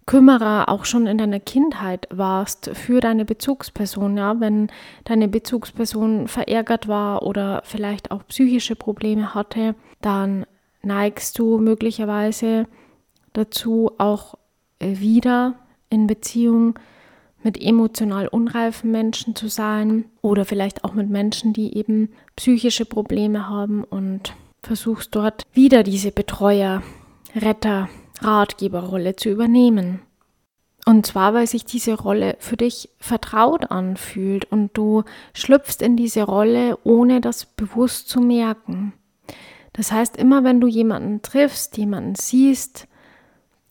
Kümmerer 0.05 0.69
auch 0.69 0.85
schon 0.85 1.07
in 1.07 1.17
deiner 1.17 1.41
Kindheit 1.41 2.07
warst 2.09 2.69
für 2.73 3.01
deine 3.01 3.25
Bezugsperson, 3.25 4.15
ja, 4.15 4.39
wenn 4.39 4.69
deine 5.03 5.27
Bezugsperson 5.27 6.29
verärgert 6.29 6.87
war 6.87 7.23
oder 7.23 7.63
vielleicht 7.65 8.11
auch 8.11 8.25
psychische 8.29 8.77
Probleme 8.77 9.35
hatte, 9.35 9.75
dann 9.99 10.45
neigst 10.83 11.37
du 11.37 11.57
möglicherweise 11.57 12.65
dazu 13.33 13.91
auch 13.97 14.35
wieder 14.79 15.55
in 15.89 16.07
Beziehung 16.07 16.79
mit 17.43 17.61
emotional 17.61 18.29
unreifen 18.29 18.89
Menschen 18.89 19.35
zu 19.35 19.49
sein 19.49 20.05
oder 20.21 20.45
vielleicht 20.45 20.85
auch 20.85 20.93
mit 20.93 21.09
Menschen, 21.09 21.51
die 21.51 21.75
eben 21.75 22.13
psychische 22.37 22.85
Probleme 22.85 23.49
haben 23.49 23.83
und 23.83 24.33
versuchst 24.65 25.15
dort 25.15 25.43
wieder 25.53 25.83
diese 25.83 26.11
Betreuer, 26.11 26.81
Retter, 27.35 27.87
Ratgeberrolle 28.21 29.15
zu 29.15 29.29
übernehmen. 29.29 30.01
Und 30.85 31.05
zwar, 31.05 31.33
weil 31.33 31.47
sich 31.47 31.65
diese 31.65 31.95
Rolle 31.95 32.35
für 32.39 32.57
dich 32.57 32.89
vertraut 32.99 33.71
anfühlt 33.71 34.45
und 34.51 34.77
du 34.77 35.03
schlüpfst 35.33 35.81
in 35.81 35.97
diese 35.97 36.23
Rolle, 36.23 36.77
ohne 36.83 37.21
das 37.21 37.45
bewusst 37.45 38.07
zu 38.07 38.19
merken. 38.19 38.93
Das 39.73 39.91
heißt, 39.91 40.15
immer 40.15 40.43
wenn 40.43 40.61
du 40.61 40.67
jemanden 40.67 41.21
triffst, 41.21 41.77
jemanden 41.77 42.15
siehst, 42.15 42.87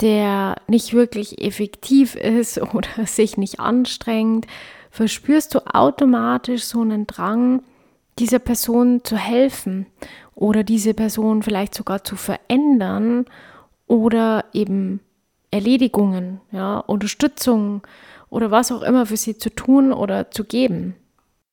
der 0.01 0.57
nicht 0.67 0.93
wirklich 0.93 1.41
effektiv 1.41 2.17
ist 2.17 2.61
oder 2.75 3.07
sich 3.07 3.37
nicht 3.37 3.61
anstrengt, 3.61 4.47
verspürst 4.91 5.55
du 5.55 5.61
automatisch 5.73 6.65
so 6.65 6.81
einen 6.81 7.07
Drang, 7.07 7.63
dieser 8.19 8.39
Person 8.39 9.03
zu 9.03 9.17
helfen 9.17 9.87
oder 10.35 10.65
diese 10.65 10.95
Person 10.95 11.43
vielleicht 11.43 11.75
sogar 11.75 12.05
zu 12.05 12.17
verändern 12.17 13.27
oder 13.87 14.45
eben 14.53 15.01
Erledigungen, 15.51 16.41
ja, 16.51 16.79
Unterstützung 16.79 17.83
oder 18.29 18.51
was 18.51 18.73
auch 18.73 18.83
immer 18.83 19.07
für 19.07 19.17
sie 19.17 19.39
zu 19.39 19.51
tun 19.51 19.93
oder 19.93 20.31
zu 20.31 20.45
geben. 20.45 20.97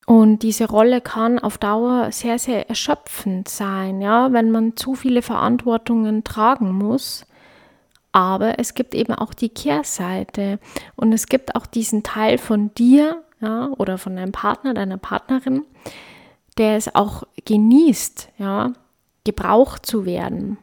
Und 0.06 0.40
diese 0.40 0.68
Rolle 0.68 1.00
kann 1.00 1.38
auf 1.38 1.58
Dauer 1.58 2.10
sehr, 2.10 2.38
sehr 2.38 2.68
erschöpfend 2.68 3.48
sein, 3.48 4.00
ja, 4.00 4.32
wenn 4.32 4.50
man 4.50 4.76
zu 4.76 4.94
viele 4.94 5.22
Verantwortungen 5.22 6.24
tragen 6.24 6.72
muss. 6.72 7.24
Aber 8.10 8.58
es 8.58 8.74
gibt 8.74 8.94
eben 8.94 9.14
auch 9.14 9.32
die 9.32 9.48
Kehrseite 9.48 10.58
und 10.96 11.12
es 11.12 11.26
gibt 11.28 11.54
auch 11.54 11.66
diesen 11.66 12.02
Teil 12.02 12.38
von 12.38 12.74
dir, 12.74 13.22
ja, 13.40 13.70
oder 13.78 13.96
von 13.96 14.16
deinem 14.16 14.32
Partner, 14.32 14.74
deiner 14.74 14.98
Partnerin, 14.98 15.64
der 16.58 16.76
es 16.76 16.94
auch 16.94 17.24
genießt, 17.44 18.30
ja, 18.38 18.72
gebraucht 19.24 19.86
zu 19.86 20.04
werden. 20.04 20.58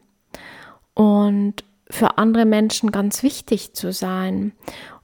Und 0.94 1.64
für 1.90 2.18
andere 2.18 2.46
Menschen 2.46 2.92
ganz 2.92 3.24
wichtig 3.24 3.74
zu 3.74 3.92
sein. 3.92 4.52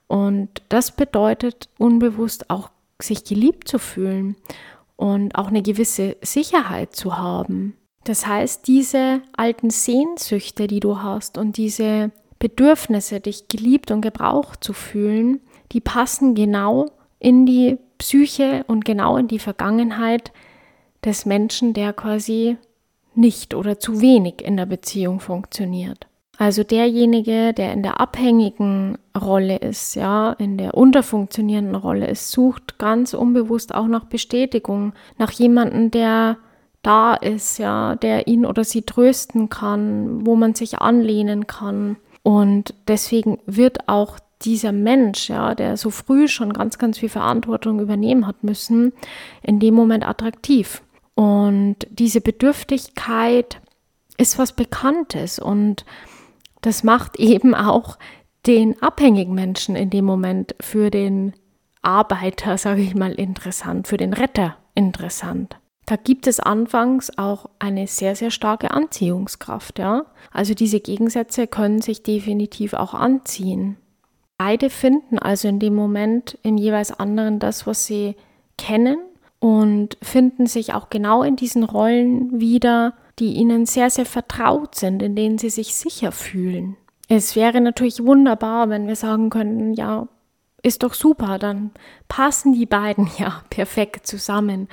Und 0.08 0.50
das 0.70 0.96
bedeutet 0.96 1.70
unbewusst 1.78 2.50
auch, 2.50 2.70
sich 3.02 3.24
geliebt 3.24 3.68
zu 3.68 3.80
fühlen 3.80 4.36
und 4.96 5.36
auch 5.36 5.48
eine 5.48 5.62
gewisse 5.62 6.16
Sicherheit 6.22 6.96
zu 6.96 7.18
haben. 7.18 7.76
Das 8.06 8.28
heißt, 8.28 8.68
diese 8.68 9.22
alten 9.36 9.70
Sehnsüchte, 9.70 10.68
die 10.68 10.80
du 10.80 11.02
hast 11.02 11.38
und 11.38 11.58
diese 11.58 12.12
Bedürfnisse, 12.40 13.20
dich 13.20 13.48
geliebt 13.48 13.92
und 13.92 14.02
gebraucht 14.02 14.64
zu 14.64 14.74
fühlen, 14.74 15.42
die 15.72 15.82
passen 15.82 16.36
genau 16.36 16.86
in 17.20 17.46
die 17.46 17.78
Psyche 17.98 18.64
und 18.68 18.86
genau 18.86 19.18
in 19.18 19.28
die 19.28 19.40
Vergangenheit 19.40 20.32
des 21.06 21.26
Menschen, 21.26 21.74
der 21.74 21.94
quasi 21.94 22.58
nicht 23.14 23.54
oder 23.54 23.80
zu 23.80 24.02
wenig 24.02 24.42
in 24.44 24.58
der 24.58 24.66
Beziehung 24.66 25.20
funktioniert. 25.20 26.08
Also 26.38 26.64
derjenige, 26.64 27.54
der 27.54 27.72
in 27.72 27.82
der 27.82 28.02
abhängigen 28.02 28.98
Rolle 29.18 29.58
ist, 29.58 29.96
ja, 29.96 30.34
in 30.34 30.58
der 30.58 30.74
unterfunktionierenden 30.74 31.76
Rolle 31.76 32.08
ist, 32.08 32.32
sucht 32.32 32.78
ganz 32.78 33.14
unbewusst 33.14 33.74
auch 33.74 33.88
nach 33.88 34.06
Bestätigung, 34.06 34.94
nach 35.18 35.32
jemandem, 35.32 35.92
der 35.92 36.38
da 36.82 37.16
ist, 37.16 37.58
ja, 37.58 37.96
der 37.96 38.28
ihn 38.28 38.46
oder 38.46 38.64
sie 38.64 38.82
trösten 38.82 39.50
kann, 39.50 40.26
wo 40.26 40.36
man 40.36 40.56
sich 40.56 40.80
anlehnen 40.80 41.48
kann. 41.48 41.96
Und 42.22 42.74
deswegen 42.88 43.40
wird 43.46 43.88
auch 43.88 44.20
dieser 44.42 44.72
Mensch, 44.72 45.30
ja, 45.30 45.56
der 45.56 45.78
so 45.78 45.90
früh 45.90 46.28
schon 46.28 46.54
ganz, 46.54 46.78
ganz 46.78 47.00
viel 47.00 47.10
Verantwortung 47.10 47.80
übernehmen 47.80 48.28
hat 48.28 48.44
müssen, 48.44 48.94
in 49.42 49.60
dem 49.60 49.74
Moment 49.74 50.06
attraktiv. 50.08 50.82
Und 51.16 51.78
diese 51.90 52.22
Bedürftigkeit 52.22 53.62
ist 54.18 54.38
was 54.38 54.54
Bekanntes 54.54 55.40
und 55.40 55.86
das 56.62 56.84
macht 56.84 57.16
eben 57.20 57.56
auch 57.56 57.98
den 58.46 58.82
abhängigen 58.82 59.34
Menschen 59.34 59.76
in 59.76 59.90
dem 59.90 60.06
Moment 60.06 60.56
für 60.60 60.92
den 60.92 61.34
Arbeiter, 61.82 62.58
sage 62.58 62.82
ich 62.82 62.96
mal, 62.96 63.14
interessant, 63.14 63.88
für 63.88 63.98
den 63.98 64.14
Retter 64.14 64.58
interessant. 64.76 65.58
Da 65.88 65.98
gibt 65.98 66.26
es 66.26 66.40
anfangs 66.40 67.16
auch 67.18 67.48
eine 67.60 67.86
sehr, 67.86 68.16
sehr 68.16 68.32
starke 68.32 68.72
Anziehungskraft, 68.72 69.78
ja. 69.78 70.06
Also 70.32 70.56
diese 70.56 70.80
Gegensätze 70.80 71.46
können 71.46 71.80
sich 71.80 72.02
definitiv 72.02 72.74
auch 72.74 72.96
anziehen. 72.96 73.78
Beide 74.38 74.72
finden 74.72 75.20
also 75.20 75.48
in 75.48 75.60
dem 75.60 75.76
Moment 75.76 76.40
im 76.42 76.58
jeweils 76.58 76.92
anderen 76.92 77.38
das, 77.40 77.68
was 77.68 77.86
sie 77.86 78.16
kennen 78.58 78.98
und 79.46 80.00
finden 80.02 80.48
sich 80.48 80.74
auch 80.74 80.90
genau 80.90 81.22
in 81.22 81.36
diesen 81.36 81.64
Rollen 81.64 82.40
wieder, 82.40 82.96
die 83.20 83.34
ihnen 83.34 83.68
sehr, 83.68 83.92
sehr 83.92 84.08
vertraut 84.08 84.74
sind, 84.74 85.04
in 85.04 85.16
denen 85.16 85.38
sie 85.38 85.52
sich 85.52 85.76
sicher 85.76 86.12
fühlen. 86.12 86.78
Es 87.10 87.36
wäre 87.36 87.62
natürlich 87.62 88.04
wunderbar, 88.04 88.70
wenn 88.70 88.88
wir 88.88 88.96
sagen 88.96 89.30
könnten, 89.30 89.76
ja, 89.76 90.08
ist 90.64 90.82
doch 90.82 90.96
super, 90.96 91.38
dann 91.38 91.70
passen 92.08 92.54
die 92.54 92.66
beiden 92.66 93.08
ja 93.20 93.44
perfekt 93.52 94.08
zusammen. 94.08 94.68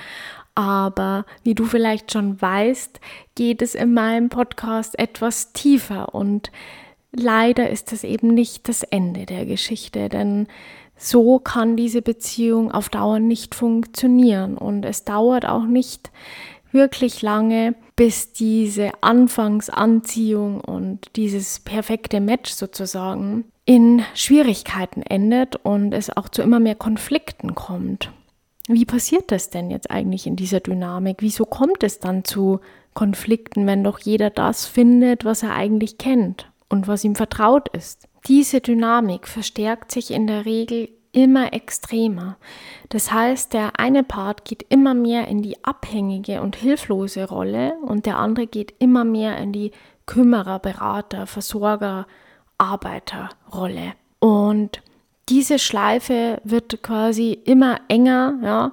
Aber 0.55 1.27
wie 1.43 1.53
du 1.53 1.65
vielleicht 1.65 2.11
schon 2.11 2.41
weißt, 2.41 2.99
geht 3.35 3.61
es 3.61 3.75
in 3.75 3.93
meinem 3.93 4.29
Podcast 4.29 4.97
etwas 4.97 5.53
tiefer 5.53 6.15
und 6.15 6.51
leider 7.11 7.69
ist 7.69 7.91
das 7.91 8.03
eben 8.03 8.29
nicht 8.29 8.67
das 8.67 8.81
Ende 8.81 9.27
der 9.27 9.45
Geschichte, 9.45 10.09
denn 10.09 10.47
so 11.03 11.39
kann 11.39 11.75
diese 11.75 12.01
Beziehung 12.01 12.71
auf 12.71 12.87
Dauer 12.89 13.19
nicht 13.19 13.55
funktionieren 13.55 14.57
und 14.57 14.85
es 14.85 15.03
dauert 15.03 15.45
auch 15.45 15.65
nicht 15.65 16.11
wirklich 16.71 17.21
lange, 17.21 17.75
bis 17.95 18.31
diese 18.33 18.91
Anfangsanziehung 19.01 20.61
und 20.61 21.15
dieses 21.15 21.59
perfekte 21.59 22.19
Match 22.19 22.51
sozusagen 22.51 23.45
in 23.65 24.03
Schwierigkeiten 24.15 25.01
endet 25.03 25.57
und 25.57 25.93
es 25.93 26.09
auch 26.09 26.29
zu 26.29 26.41
immer 26.41 26.59
mehr 26.59 26.75
Konflikten 26.75 27.53
kommt. 27.53 28.11
Wie 28.67 28.85
passiert 28.85 29.31
das 29.31 29.49
denn 29.49 29.69
jetzt 29.69 29.91
eigentlich 29.91 30.25
in 30.25 30.37
dieser 30.37 30.61
Dynamik? 30.61 31.17
Wieso 31.19 31.45
kommt 31.45 31.83
es 31.83 31.99
dann 31.99 32.23
zu 32.23 32.61
Konflikten, 32.93 33.67
wenn 33.67 33.83
doch 33.83 33.99
jeder 33.99 34.29
das 34.29 34.65
findet, 34.65 35.25
was 35.25 35.43
er 35.43 35.53
eigentlich 35.53 35.97
kennt 35.97 36.49
und 36.69 36.87
was 36.87 37.03
ihm 37.03 37.15
vertraut 37.15 37.67
ist? 37.69 38.07
Diese 38.27 38.61
Dynamik 38.61 39.27
verstärkt 39.27 39.91
sich 39.91 40.11
in 40.11 40.27
der 40.27 40.45
Regel 40.45 40.89
immer 41.11 41.53
extremer. 41.53 42.37
Das 42.89 43.11
heißt, 43.11 43.53
der 43.53 43.79
eine 43.79 44.03
Part 44.03 44.45
geht 44.45 44.65
immer 44.69 44.93
mehr 44.93 45.27
in 45.27 45.41
die 45.41 45.63
abhängige 45.63 46.41
und 46.41 46.55
hilflose 46.55 47.27
Rolle 47.27 47.75
und 47.81 48.05
der 48.05 48.17
andere 48.17 48.47
geht 48.47 48.73
immer 48.79 49.03
mehr 49.03 49.37
in 49.37 49.51
die 49.51 49.71
Kümmerer, 50.05 50.59
Berater, 50.59 51.27
Versorger, 51.27 52.07
Arbeiterrolle. 52.57 53.93
Und 54.19 54.81
diese 55.29 55.59
Schleife 55.59 56.41
wird 56.43 56.81
quasi 56.81 57.37
immer 57.45 57.79
enger, 57.87 58.39
ja, 58.41 58.71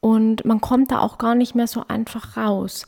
und 0.00 0.44
man 0.44 0.60
kommt 0.60 0.90
da 0.90 0.98
auch 0.98 1.16
gar 1.16 1.36
nicht 1.36 1.54
mehr 1.54 1.68
so 1.68 1.84
einfach 1.86 2.36
raus. 2.36 2.86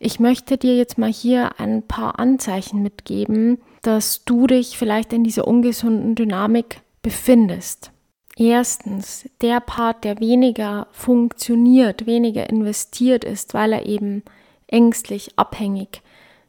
Ich 0.00 0.18
möchte 0.18 0.58
dir 0.58 0.76
jetzt 0.76 0.98
mal 0.98 1.12
hier 1.12 1.60
ein 1.60 1.86
paar 1.86 2.18
Anzeichen 2.18 2.82
mitgeben, 2.82 3.58
dass 3.86 4.24
du 4.24 4.46
dich 4.46 4.76
vielleicht 4.76 5.12
in 5.12 5.22
dieser 5.22 5.46
ungesunden 5.46 6.14
Dynamik 6.14 6.80
befindest. 7.02 7.92
Erstens, 8.36 9.28
der 9.40 9.60
Part, 9.60 10.04
der 10.04 10.20
weniger 10.20 10.88
funktioniert, 10.90 12.04
weniger 12.04 12.50
investiert 12.50 13.24
ist, 13.24 13.54
weil 13.54 13.72
er 13.72 13.86
eben 13.86 14.24
ängstlich, 14.66 15.38
abhängig, 15.38 16.02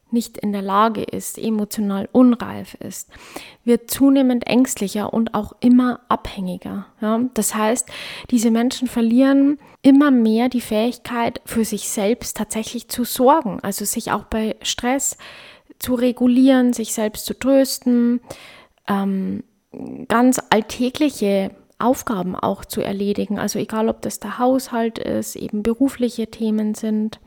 nicht 0.09 0.37
in 0.37 0.51
der 0.51 0.61
Lage 0.61 1.03
ist, 1.03 1.37
emotional 1.37 2.09
unreif 2.11 2.75
ist, 2.75 3.09
wird 3.63 3.91
zunehmend 3.91 4.47
ängstlicher 4.47 5.13
und 5.13 5.33
auch 5.33 5.53
immer 5.59 5.99
abhängiger. 6.07 6.87
Ja? 7.01 7.21
Das 7.33 7.55
heißt, 7.55 7.89
diese 8.31 8.51
Menschen 8.51 8.87
verlieren 8.87 9.59
immer 9.81 10.11
mehr 10.11 10.49
die 10.49 10.61
Fähigkeit, 10.61 11.41
für 11.45 11.65
sich 11.65 11.89
selbst 11.89 12.37
tatsächlich 12.37 12.87
zu 12.87 13.03
sorgen, 13.03 13.59
also 13.61 13.85
sich 13.85 14.11
auch 14.11 14.23
bei 14.23 14.55
Stress 14.61 15.17
zu 15.79 15.95
regulieren, 15.95 16.73
sich 16.73 16.93
selbst 16.93 17.25
zu 17.25 17.33
trösten, 17.33 18.21
ähm, 18.87 19.43
ganz 20.07 20.41
alltägliche 20.49 21.51
Aufgaben 21.79 22.35
auch 22.35 22.65
zu 22.65 22.81
erledigen. 22.81 23.37
Also 23.37 23.59
egal, 23.59 23.89
ob 23.89 24.01
das 24.01 24.19
der 24.19 24.39
Haushalt 24.39 24.97
ist, 24.97 25.35
eben 25.35 25.61
berufliche 25.61 26.27
Themen 26.27 26.73
sind. 26.73 27.19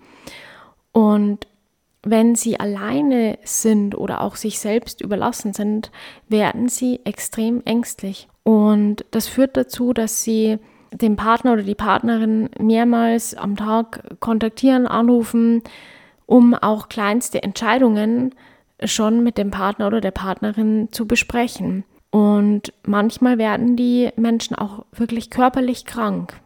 Und 0.92 1.46
wenn 2.02 2.34
sie 2.34 2.58
alleine 2.58 3.38
sind 3.44 3.96
oder 3.96 4.22
auch 4.22 4.36
sich 4.36 4.58
selbst 4.58 5.00
überlassen 5.00 5.52
sind, 5.52 5.90
werden 6.28 6.68
sie 6.68 7.00
extrem 7.04 7.62
ängstlich. 7.64 8.28
Und 8.42 9.04
das 9.10 9.28
führt 9.28 9.56
dazu, 9.56 9.92
dass 9.92 10.24
sie 10.24 10.58
den 10.92 11.16
Partner 11.16 11.52
oder 11.52 11.62
die 11.62 11.74
Partnerin 11.74 12.48
mehrmals 12.58 13.34
am 13.34 13.56
Tag 13.56 14.18
kontaktieren, 14.18 14.86
anrufen, 14.86 15.62
um 16.30 16.54
auch 16.54 16.88
kleinste 16.88 17.42
Entscheidungen 17.42 18.36
schon 18.84 19.24
mit 19.24 19.36
dem 19.36 19.50
Partner 19.50 19.88
oder 19.88 20.00
der 20.00 20.12
Partnerin 20.12 20.88
zu 20.92 21.08
besprechen. 21.08 21.82
Und 22.10 22.72
manchmal 22.86 23.36
werden 23.36 23.74
die 23.74 24.10
Menschen 24.14 24.54
auch 24.54 24.84
wirklich 24.92 25.30
körperlich 25.30 25.86
krank. 25.86 26.40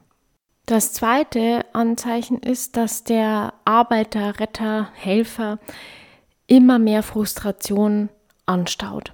Das 0.65 0.95
zweite 0.95 1.67
Anzeichen 1.75 2.39
ist, 2.39 2.79
dass 2.79 3.05
der 3.05 3.53
Arbeiter, 3.67 4.41
Retter, 4.41 4.89
Helfer 4.95 5.59
immer 6.47 6.79
mehr 6.79 7.03
Frustration 7.03 8.09
anstaut. 8.47 9.13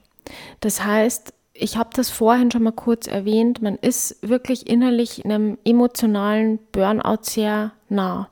Das 0.61 0.85
heißt, 0.85 1.35
ich 1.53 1.77
habe 1.77 1.91
das 1.95 2.11
vorhin 2.11 2.53
schon 2.53 2.63
mal 2.63 2.71
kurz 2.71 3.09
erwähnt, 3.09 3.61
man 3.61 3.75
ist 3.75 4.17
wirklich 4.23 4.69
innerlich 4.69 5.25
einem 5.25 5.59
emotionalen 5.65 6.61
Burnout 6.71 7.23
sehr 7.23 7.73
nah, 7.89 8.29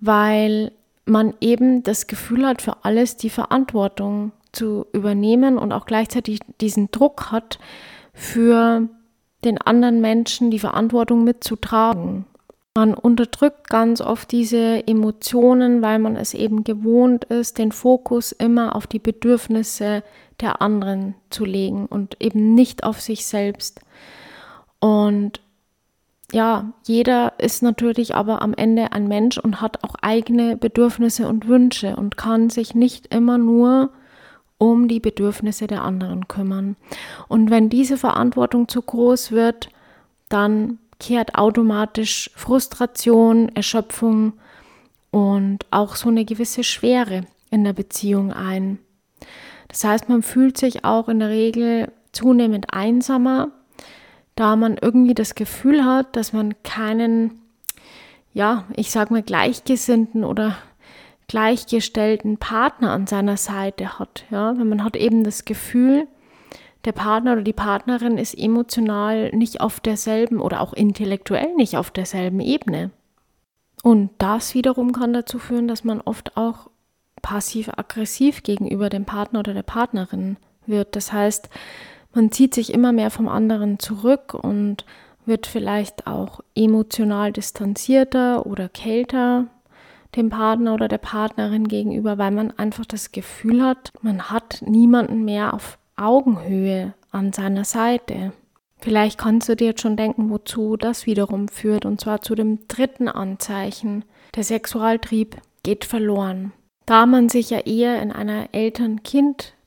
weil 0.00 0.72
man 1.10 1.34
eben 1.40 1.82
das 1.82 2.06
Gefühl 2.06 2.46
hat, 2.46 2.62
für 2.62 2.84
alles 2.84 3.16
die 3.16 3.30
Verantwortung 3.30 4.32
zu 4.52 4.86
übernehmen 4.92 5.58
und 5.58 5.72
auch 5.72 5.86
gleichzeitig 5.86 6.40
diesen 6.60 6.90
Druck 6.90 7.30
hat, 7.30 7.58
für 8.12 8.88
den 9.44 9.58
anderen 9.58 10.00
Menschen 10.00 10.50
die 10.50 10.58
Verantwortung 10.58 11.24
mitzutragen. 11.24 12.26
Man 12.76 12.94
unterdrückt 12.94 13.68
ganz 13.68 14.00
oft 14.00 14.30
diese 14.30 14.86
Emotionen, 14.86 15.82
weil 15.82 15.98
man 15.98 16.16
es 16.16 16.34
eben 16.34 16.62
gewohnt 16.62 17.24
ist, 17.24 17.58
den 17.58 17.72
Fokus 17.72 18.32
immer 18.32 18.76
auf 18.76 18.86
die 18.86 18.98
Bedürfnisse 18.98 20.02
der 20.40 20.62
anderen 20.62 21.14
zu 21.30 21.44
legen 21.44 21.86
und 21.86 22.16
eben 22.20 22.54
nicht 22.54 22.84
auf 22.84 23.00
sich 23.00 23.26
selbst. 23.26 23.80
Und 24.78 25.40
ja, 26.32 26.72
jeder 26.84 27.34
ist 27.38 27.62
natürlich 27.62 28.14
aber 28.14 28.42
am 28.42 28.54
Ende 28.54 28.92
ein 28.92 29.08
Mensch 29.08 29.38
und 29.38 29.60
hat 29.60 29.82
auch 29.84 29.94
eigene 30.00 30.56
Bedürfnisse 30.56 31.28
und 31.28 31.48
Wünsche 31.48 31.96
und 31.96 32.16
kann 32.16 32.50
sich 32.50 32.74
nicht 32.74 33.12
immer 33.12 33.38
nur 33.38 33.90
um 34.58 34.88
die 34.88 35.00
Bedürfnisse 35.00 35.66
der 35.66 35.82
anderen 35.82 36.28
kümmern. 36.28 36.76
Und 37.28 37.50
wenn 37.50 37.70
diese 37.70 37.96
Verantwortung 37.96 38.68
zu 38.68 38.82
groß 38.82 39.32
wird, 39.32 39.70
dann 40.28 40.78
kehrt 40.98 41.34
automatisch 41.34 42.30
Frustration, 42.36 43.48
Erschöpfung 43.54 44.34
und 45.10 45.64
auch 45.70 45.96
so 45.96 46.10
eine 46.10 46.24
gewisse 46.24 46.62
Schwere 46.62 47.22
in 47.50 47.64
der 47.64 47.72
Beziehung 47.72 48.32
ein. 48.32 48.78
Das 49.68 49.82
heißt, 49.82 50.08
man 50.08 50.22
fühlt 50.22 50.58
sich 50.58 50.84
auch 50.84 51.08
in 51.08 51.20
der 51.20 51.30
Regel 51.30 51.90
zunehmend 52.12 52.72
einsamer, 52.74 53.48
da 54.36 54.56
man 54.56 54.78
irgendwie 54.80 55.14
das 55.14 55.34
Gefühl 55.34 55.84
hat, 55.84 56.16
dass 56.16 56.32
man 56.32 56.54
keinen, 56.62 57.40
ja, 58.32 58.64
ich 58.76 58.90
sag 58.90 59.10
mal, 59.10 59.22
gleichgesinnten 59.22 60.24
oder 60.24 60.56
gleichgestellten 61.28 62.38
Partner 62.38 62.90
an 62.90 63.06
seiner 63.06 63.36
Seite 63.36 63.98
hat. 63.98 64.24
Ja, 64.30 64.58
wenn 64.58 64.68
man 64.68 64.82
hat 64.82 64.96
eben 64.96 65.22
das 65.22 65.44
Gefühl, 65.44 66.08
der 66.84 66.92
Partner 66.92 67.34
oder 67.34 67.42
die 67.42 67.52
Partnerin 67.52 68.18
ist 68.18 68.34
emotional 68.34 69.30
nicht 69.30 69.60
auf 69.60 69.80
derselben 69.80 70.40
oder 70.40 70.60
auch 70.60 70.72
intellektuell 70.72 71.54
nicht 71.54 71.76
auf 71.76 71.90
derselben 71.90 72.40
Ebene. 72.40 72.90
Und 73.82 74.10
das 74.18 74.54
wiederum 74.54 74.92
kann 74.92 75.12
dazu 75.12 75.38
führen, 75.38 75.68
dass 75.68 75.84
man 75.84 76.00
oft 76.00 76.36
auch 76.36 76.70
passiv-aggressiv 77.22 78.42
gegenüber 78.42 78.88
dem 78.88 79.04
Partner 79.04 79.40
oder 79.40 79.54
der 79.54 79.62
Partnerin 79.62 80.36
wird. 80.66 80.96
Das 80.96 81.12
heißt, 81.12 81.48
man 82.12 82.32
zieht 82.32 82.54
sich 82.54 82.72
immer 82.72 82.92
mehr 82.92 83.10
vom 83.10 83.28
anderen 83.28 83.78
zurück 83.78 84.34
und 84.34 84.84
wird 85.26 85.46
vielleicht 85.46 86.06
auch 86.06 86.40
emotional 86.54 87.32
distanzierter 87.32 88.46
oder 88.46 88.68
kälter 88.68 89.46
dem 90.16 90.28
Partner 90.28 90.74
oder 90.74 90.88
der 90.88 90.98
Partnerin 90.98 91.68
gegenüber, 91.68 92.18
weil 92.18 92.32
man 92.32 92.50
einfach 92.58 92.84
das 92.84 93.12
Gefühl 93.12 93.62
hat, 93.62 93.92
man 94.02 94.30
hat 94.30 94.62
niemanden 94.62 95.24
mehr 95.24 95.54
auf 95.54 95.78
Augenhöhe 95.96 96.94
an 97.12 97.32
seiner 97.32 97.64
Seite. 97.64 98.32
Vielleicht 98.80 99.18
kannst 99.18 99.48
du 99.48 99.56
dir 99.56 99.68
jetzt 99.68 99.82
schon 99.82 99.96
denken, 99.96 100.30
wozu 100.30 100.76
das 100.76 101.06
wiederum 101.06 101.48
führt, 101.48 101.84
und 101.84 102.00
zwar 102.00 102.22
zu 102.22 102.34
dem 102.34 102.66
dritten 102.66 103.08
Anzeichen. 103.08 104.04
Der 104.34 104.42
Sexualtrieb 104.42 105.36
geht 105.62 105.84
verloren. 105.84 106.52
Da 106.86 107.06
man 107.06 107.28
sich 107.28 107.50
ja 107.50 107.58
eher 107.58 108.02
in 108.02 108.10
einer 108.10 108.48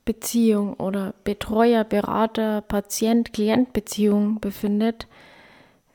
Eltern-Kind-Beziehung 0.05 0.73
oder 0.75 1.13
Betreuer, 1.23 1.83
Berater, 1.83 2.61
Patient-Klient-Beziehung 2.61 4.39
befindet, 4.39 5.07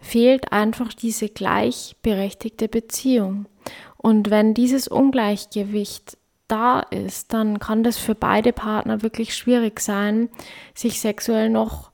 fehlt 0.00 0.52
einfach 0.52 0.92
diese 0.92 1.28
gleichberechtigte 1.28 2.68
Beziehung. 2.68 3.46
Und 3.96 4.30
wenn 4.30 4.54
dieses 4.54 4.88
Ungleichgewicht 4.88 6.16
da 6.46 6.80
ist, 6.80 7.32
dann 7.34 7.58
kann 7.58 7.82
das 7.82 7.98
für 7.98 8.14
beide 8.14 8.52
Partner 8.52 9.02
wirklich 9.02 9.34
schwierig 9.34 9.80
sein, 9.80 10.30
sich 10.74 11.00
sexuell 11.00 11.50
noch 11.50 11.90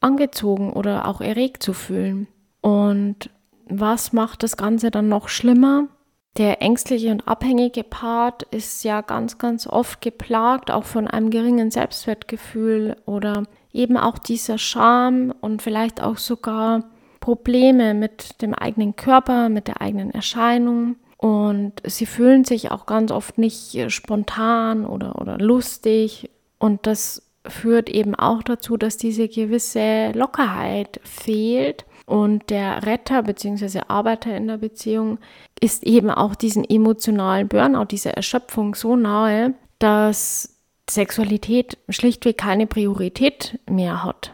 angezogen 0.00 0.72
oder 0.72 1.06
auch 1.06 1.20
erregt 1.20 1.62
zu 1.62 1.72
fühlen. 1.72 2.28
Und 2.60 3.30
was 3.66 4.12
macht 4.12 4.42
das 4.42 4.56
Ganze 4.56 4.90
dann 4.90 5.08
noch 5.08 5.28
schlimmer? 5.28 5.88
Der 6.38 6.62
ängstliche 6.62 7.10
und 7.10 7.26
abhängige 7.26 7.82
Part 7.82 8.44
ist 8.44 8.84
ja 8.84 9.00
ganz, 9.00 9.38
ganz 9.38 9.66
oft 9.66 10.00
geplagt, 10.00 10.70
auch 10.70 10.84
von 10.84 11.08
einem 11.08 11.30
geringen 11.30 11.72
Selbstwertgefühl 11.72 12.94
oder 13.06 13.42
eben 13.72 13.96
auch 13.96 14.18
dieser 14.18 14.56
Scham 14.56 15.34
und 15.40 15.62
vielleicht 15.62 16.00
auch 16.00 16.16
sogar 16.16 16.84
Probleme 17.18 17.92
mit 17.92 18.40
dem 18.40 18.54
eigenen 18.54 18.94
Körper, 18.94 19.48
mit 19.48 19.66
der 19.66 19.80
eigenen 19.80 20.12
Erscheinung. 20.12 20.94
Und 21.16 21.72
sie 21.84 22.06
fühlen 22.06 22.44
sich 22.44 22.70
auch 22.70 22.86
ganz 22.86 23.10
oft 23.10 23.38
nicht 23.38 23.90
spontan 23.92 24.86
oder, 24.86 25.20
oder 25.20 25.38
lustig. 25.38 26.30
Und 26.60 26.86
das 26.86 27.28
führt 27.44 27.90
eben 27.90 28.14
auch 28.14 28.44
dazu, 28.44 28.76
dass 28.76 28.96
diese 28.96 29.26
gewisse 29.26 30.12
Lockerheit 30.12 31.00
fehlt. 31.02 31.84
Und 32.08 32.48
der 32.48 32.86
Retter 32.86 33.22
bzw. 33.22 33.82
Arbeiter 33.86 34.34
in 34.34 34.48
der 34.48 34.56
Beziehung 34.56 35.18
ist 35.60 35.82
eben 35.84 36.10
auch 36.10 36.34
diesen 36.34 36.64
emotionalen 36.64 37.48
Burnout, 37.48 37.84
diese 37.84 38.16
Erschöpfung 38.16 38.74
so 38.74 38.96
nahe, 38.96 39.52
dass 39.78 40.56
Sexualität 40.88 41.76
schlichtweg 41.90 42.38
keine 42.38 42.66
Priorität 42.66 43.60
mehr 43.68 44.02
hat. 44.02 44.32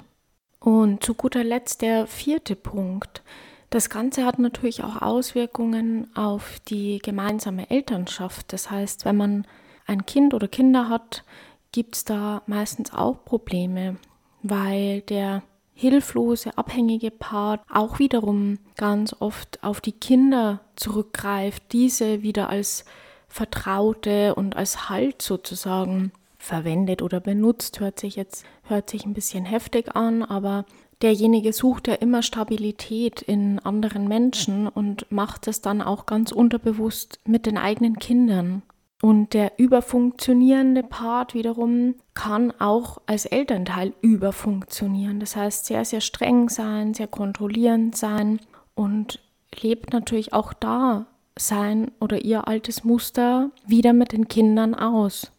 Und 0.61 1.03
zu 1.03 1.15
guter 1.15 1.43
Letzt 1.43 1.83
der 1.83 2.07
vierte 2.07 2.55
Punkt. 2.55 3.25
Das 3.71 3.91
Ganze 3.91 4.25
hat 4.25 4.39
natürlich 4.39 4.85
auch 4.85 5.03
Auswirkungen 5.03 6.17
auf 6.17 6.61
die 6.69 6.99
gemeinsame 6.99 7.69
Elternschaft. 7.71 8.53
Das 8.53 8.71
heißt, 8.71 9.05
wenn 9.05 9.17
man 9.17 9.47
ein 9.85 10.07
Kind 10.07 10.33
oder 10.33 10.47
Kinder 10.47 10.89
hat, 10.89 11.25
gibt 11.73 11.97
es 11.97 12.05
da 12.05 12.43
meistens 12.47 12.95
auch 12.95 13.25
Probleme, 13.25 13.97
weil 14.45 15.01
der 15.01 15.43
hilflose, 15.75 16.57
abhängige 16.57 17.11
Part 17.11 17.61
auch 17.71 17.99
wiederum 17.99 18.59
ganz 18.77 19.15
oft 19.19 19.63
auf 19.63 19.81
die 19.81 19.93
Kinder 19.93 20.61
zurückgreift, 20.77 21.65
diese 21.73 22.23
wieder 22.23 22.49
als 22.49 22.85
Vertraute 23.29 24.35
und 24.37 24.57
als 24.57 24.89
Halt 24.89 25.21
sozusagen 25.21 26.13
verwendet 26.39 27.03
oder 27.03 27.21
benutzt, 27.21 27.81
hört 27.81 27.99
sich 27.99 28.17
jetzt 28.17 28.45
hört 28.65 28.91
sich 28.91 29.05
ein 29.05 29.15
bisschen 29.15 29.45
heftig 29.45 29.95
an, 29.97 30.23
aber 30.23 30.65
derjenige 31.03 31.53
sucht 31.53 31.89
ja 31.89 31.95
immer 31.95 32.23
Stabilität 32.23 33.23
in 33.23 33.59
anderen 33.59 34.09
Menschen 34.09 34.69
und 34.69 35.11
macht 35.11 35.49
es 35.49 35.61
dann 35.61 35.83
auch 35.83 36.07
ganz 36.07 36.33
unterbewusst 36.33 37.19
mit 37.27 37.47
den 37.47 37.59
eigenen 37.59 37.99
Kindern. 37.99 38.63
Und 39.05 39.35
der 39.35 39.59
überfunktionierende 39.59 40.83
Part 40.83 41.35
wiederum 41.35 41.95
kann 42.15 42.55
auch 42.59 43.03
als 43.05 43.27
Elternteil 43.27 43.93
überfunktionieren. 44.01 45.21
Das 45.21 45.37
heißt, 45.37 45.67
sehr, 45.67 45.85
sehr 45.85 46.01
streng 46.01 46.49
sein, 46.49 46.95
sehr 46.95 47.07
kontrollierend 47.07 47.95
sein 47.95 48.41
und 48.75 49.21
lebt 49.61 49.93
natürlich 49.93 50.33
auch 50.33 50.55
da 50.55 51.05
sein 51.39 51.91
oder 52.01 52.25
ihr 52.25 52.49
altes 52.49 52.83
Muster 52.83 53.51
wieder 53.67 53.93
mit 53.93 54.13
den 54.13 54.27
Kindern 54.27 54.75
aus. 54.75 55.33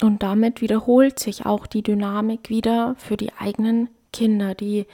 Und 0.00 0.22
damit 0.22 0.62
wiederholt 0.62 1.18
sich 1.18 1.44
auch 1.44 1.66
die 1.66 1.82
Dynamik 1.82 2.48
wieder 2.48 2.94
für 2.96 3.18
die 3.18 3.34
eigenen 3.34 3.90
Kinder, 4.10 4.54
die 4.54 4.86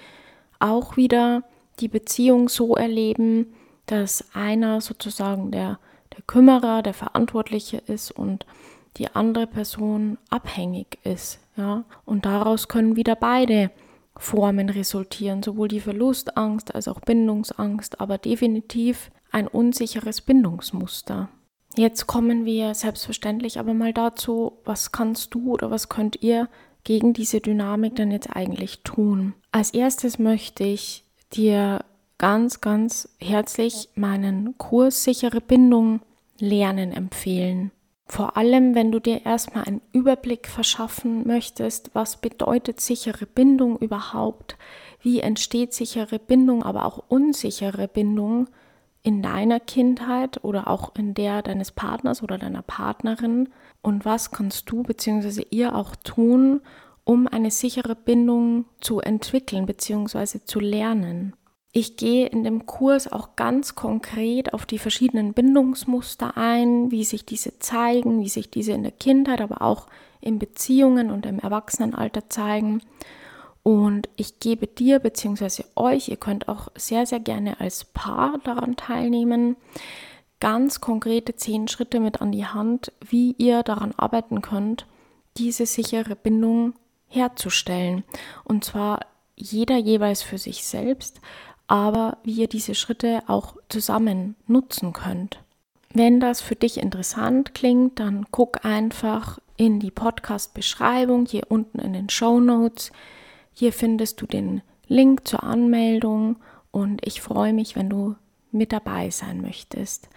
auch 0.58 0.96
wieder 0.96 1.44
die 1.78 1.86
Beziehung 1.86 2.48
so 2.48 2.74
erleben, 2.74 3.54
dass 3.86 4.24
einer 4.34 4.80
sozusagen 4.80 5.52
der, 5.52 5.78
der 6.14 6.22
Kümmerer, 6.26 6.82
der 6.82 6.94
Verantwortliche 6.94 7.78
ist 7.78 8.10
und 8.10 8.46
die 8.96 9.08
andere 9.14 9.46
Person 9.46 10.18
abhängig 10.30 10.98
ist. 11.04 11.40
Ja? 11.56 11.84
Und 12.04 12.26
daraus 12.26 12.68
können 12.68 12.96
wieder 12.96 13.16
beide 13.16 13.70
Formen 14.16 14.68
resultieren, 14.68 15.42
sowohl 15.42 15.68
die 15.68 15.80
Verlustangst 15.80 16.74
als 16.74 16.88
auch 16.88 17.00
Bindungsangst, 17.00 18.00
aber 18.00 18.18
definitiv 18.18 19.10
ein 19.30 19.48
unsicheres 19.48 20.20
Bindungsmuster. 20.20 21.28
Jetzt 21.76 22.06
kommen 22.06 22.44
wir 22.44 22.74
selbstverständlich 22.74 23.58
aber 23.58 23.72
mal 23.72 23.94
dazu, 23.94 24.58
was 24.64 24.92
kannst 24.92 25.34
du 25.34 25.52
oder 25.52 25.70
was 25.70 25.88
könnt 25.88 26.22
ihr 26.22 26.48
gegen 26.84 27.14
diese 27.14 27.40
Dynamik 27.40 27.96
denn 27.96 28.10
jetzt 28.10 28.34
eigentlich 28.36 28.82
tun? 28.82 29.34
Als 29.52 29.72
erstes 29.72 30.18
möchte 30.18 30.64
ich 30.64 31.04
dir 31.32 31.82
ganz, 32.22 32.60
ganz 32.60 33.08
herzlich 33.18 33.88
meinen 33.96 34.56
Kurs 34.56 35.02
Sichere 35.02 35.40
Bindung 35.40 36.02
lernen 36.38 36.92
empfehlen. 36.92 37.72
Vor 38.06 38.36
allem, 38.36 38.76
wenn 38.76 38.92
du 38.92 39.00
dir 39.00 39.26
erstmal 39.26 39.64
einen 39.64 39.80
Überblick 39.90 40.46
verschaffen 40.46 41.26
möchtest, 41.26 41.90
was 41.94 42.20
bedeutet 42.20 42.80
sichere 42.80 43.26
Bindung 43.26 43.76
überhaupt, 43.76 44.56
wie 45.00 45.18
entsteht 45.18 45.74
sichere 45.74 46.20
Bindung, 46.20 46.62
aber 46.62 46.84
auch 46.84 47.02
unsichere 47.08 47.88
Bindung 47.88 48.46
in 49.02 49.20
deiner 49.20 49.58
Kindheit 49.58 50.44
oder 50.44 50.68
auch 50.68 50.94
in 50.94 51.14
der 51.14 51.42
deines 51.42 51.72
Partners 51.72 52.22
oder 52.22 52.38
deiner 52.38 52.62
Partnerin 52.62 53.48
und 53.80 54.04
was 54.04 54.30
kannst 54.30 54.70
du 54.70 54.84
bzw. 54.84 55.44
ihr 55.50 55.74
auch 55.74 55.96
tun, 55.96 56.60
um 57.02 57.26
eine 57.26 57.50
sichere 57.50 57.96
Bindung 57.96 58.66
zu 58.80 59.00
entwickeln 59.00 59.66
bzw. 59.66 60.38
zu 60.44 60.60
lernen. 60.60 61.34
Ich 61.74 61.96
gehe 61.96 62.26
in 62.26 62.44
dem 62.44 62.66
Kurs 62.66 63.10
auch 63.10 63.34
ganz 63.34 63.74
konkret 63.74 64.52
auf 64.52 64.66
die 64.66 64.78
verschiedenen 64.78 65.32
Bindungsmuster 65.32 66.36
ein, 66.36 66.90
wie 66.90 67.02
sich 67.02 67.24
diese 67.24 67.58
zeigen, 67.60 68.20
wie 68.20 68.28
sich 68.28 68.50
diese 68.50 68.72
in 68.72 68.82
der 68.82 68.92
Kindheit, 68.92 69.40
aber 69.40 69.62
auch 69.62 69.86
in 70.20 70.38
Beziehungen 70.38 71.10
und 71.10 71.24
im 71.24 71.38
Erwachsenenalter 71.38 72.28
zeigen. 72.28 72.82
Und 73.62 74.10
ich 74.16 74.38
gebe 74.38 74.66
dir 74.66 74.98
bzw. 74.98 75.64
euch, 75.74 76.08
ihr 76.08 76.16
könnt 76.16 76.46
auch 76.46 76.68
sehr, 76.74 77.06
sehr 77.06 77.20
gerne 77.20 77.58
als 77.58 77.84
Paar 77.84 78.38
daran 78.44 78.76
teilnehmen, 78.76 79.56
ganz 80.40 80.80
konkrete 80.80 81.36
zehn 81.36 81.68
Schritte 81.68 82.00
mit 82.00 82.20
an 82.20 82.32
die 82.32 82.46
Hand, 82.46 82.92
wie 83.00 83.34
ihr 83.38 83.62
daran 83.62 83.94
arbeiten 83.96 84.42
könnt, 84.42 84.86
diese 85.38 85.64
sichere 85.64 86.16
Bindung 86.16 86.74
herzustellen. 87.06 88.04
Und 88.44 88.64
zwar 88.64 89.06
jeder 89.36 89.76
jeweils 89.76 90.22
für 90.22 90.38
sich 90.38 90.64
selbst, 90.64 91.20
aber 91.72 92.18
wie 92.22 92.34
ihr 92.34 92.48
diese 92.48 92.74
Schritte 92.74 93.22
auch 93.28 93.56
zusammen 93.70 94.36
nutzen 94.46 94.92
könnt. 94.92 95.42
Wenn 95.94 96.20
das 96.20 96.42
für 96.42 96.54
dich 96.54 96.76
interessant 96.76 97.54
klingt, 97.54 97.98
dann 97.98 98.26
guck 98.30 98.62
einfach 98.66 99.38
in 99.56 99.80
die 99.80 99.90
Podcast-Beschreibung 99.90 101.24
hier 101.24 101.44
unten 101.48 101.78
in 101.78 101.94
den 101.94 102.10
Show 102.10 102.40
Notes. 102.40 102.92
Hier 103.54 103.72
findest 103.72 104.20
du 104.20 104.26
den 104.26 104.60
Link 104.86 105.26
zur 105.26 105.44
Anmeldung 105.44 106.36
und 106.72 107.06
ich 107.06 107.22
freue 107.22 107.54
mich, 107.54 107.74
wenn 107.74 107.88
du 107.88 108.16
mit 108.50 108.70
dabei 108.70 109.08
sein 109.08 109.40
möchtest. 109.40 110.10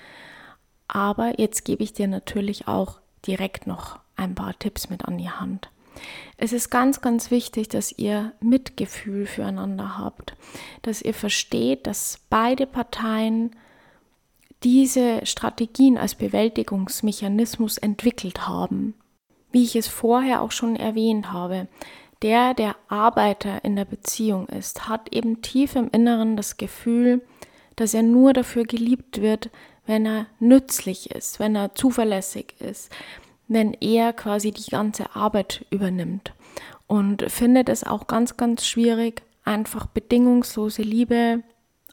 Aber 0.90 1.40
jetzt 1.40 1.64
gebe 1.64 1.84
ich 1.84 1.94
dir 1.94 2.10
natürlich 2.10 2.68
auch 2.68 3.00
direkt 3.26 3.66
noch 3.66 4.00
ein 4.18 4.36
paar 4.36 4.60
Tipps 4.60 4.90
mit 4.90 5.06
an 5.06 5.18
die 5.18 5.30
Hand. 5.30 5.70
Es 6.38 6.54
ist 6.54 6.70
ganz, 6.70 7.02
ganz 7.02 7.32
wichtig, 7.32 7.70
dass 7.70 7.98
ihr 7.98 8.34
Mitgefühl 8.40 9.26
füreinander 9.26 9.98
habt, 9.98 10.36
dass 10.82 11.02
ihr 11.02 11.14
versteht, 11.14 11.88
dass 11.88 12.20
beide 12.30 12.66
Parteien 12.66 13.52
diese 14.64 15.26
Strategien 15.26 15.98
als 15.98 16.16
Bewältigungsmechanismus 16.16 17.78
entwickelt 17.78 18.48
haben. 18.48 18.96
Wie 19.52 19.64
ich 19.64 19.76
es 19.76 19.88
vorher 19.88 20.42
auch 20.42 20.52
schon 20.52 20.76
erwähnt 20.76 21.32
habe, 21.32 21.68
der, 22.22 22.54
der 22.54 22.76
Arbeiter 22.88 23.64
in 23.64 23.76
der 23.76 23.86
Beziehung 23.86 24.48
ist, 24.48 24.88
hat 24.88 25.14
eben 25.14 25.42
tief 25.42 25.76
im 25.76 25.90
Inneren 25.92 26.36
das 26.36 26.58
Gefühl, 26.58 27.22
dass 27.76 27.94
er 27.94 28.04
nur 28.04 28.34
dafür 28.34 28.64
geliebt 28.64 29.22
wird, 29.22 29.50
wenn 29.86 30.06
er 30.06 30.26
nützlich 30.40 31.12
ist, 31.12 31.40
wenn 31.40 31.56
er 31.56 31.76
zuverlässig 31.76 32.56
ist, 32.60 32.92
wenn 33.48 33.74
er 33.74 34.14
quasi 34.14 34.52
die 34.52 34.70
ganze 34.70 35.16
Arbeit 35.16 35.66
übernimmt 35.70 36.34
und 36.88 37.30
findet 37.32 37.70
es 37.70 37.84
auch 37.84 38.08
ganz, 38.08 38.38
ganz 38.38 38.66
schwierig, 38.66 39.24
einfach 39.44 39.86
bedingungslose 39.88 40.82
Liebe 40.82 41.44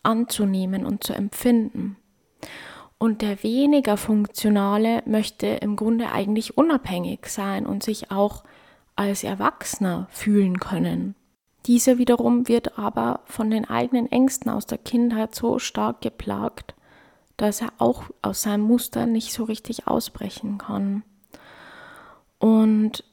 anzunehmen 0.02 0.84
und 0.86 1.04
zu 1.04 1.12
empfinden. 1.12 1.96
Und 2.98 3.22
der 3.22 3.42
weniger 3.42 3.96
funktionale 3.96 5.02
möchte 5.06 5.46
im 5.46 5.76
Grunde 5.76 6.12
eigentlich 6.12 6.56
unabhängig 6.56 7.26
sein 7.26 7.66
und 7.66 7.82
sich 7.82 8.10
auch 8.10 8.44
als 8.94 9.24
Erwachsener 9.24 10.06
fühlen 10.10 10.60
können. 10.60 11.14
Dieser 11.66 11.98
wiederum 11.98 12.48
wird 12.48 12.78
aber 12.78 13.20
von 13.24 13.50
den 13.50 13.68
eigenen 13.68 14.10
Ängsten 14.10 14.50
aus 14.50 14.66
der 14.66 14.78
Kindheit 14.78 15.34
so 15.34 15.58
stark 15.58 16.00
geplagt, 16.00 16.74
dass 17.36 17.60
er 17.60 17.72
auch 17.78 18.04
aus 18.20 18.42
seinem 18.42 18.64
Muster 18.64 19.06
nicht 19.06 19.32
so 19.32 19.44
richtig 19.44 19.86
ausbrechen 19.86 20.58
kann. 20.58 21.02
Und 22.42 23.04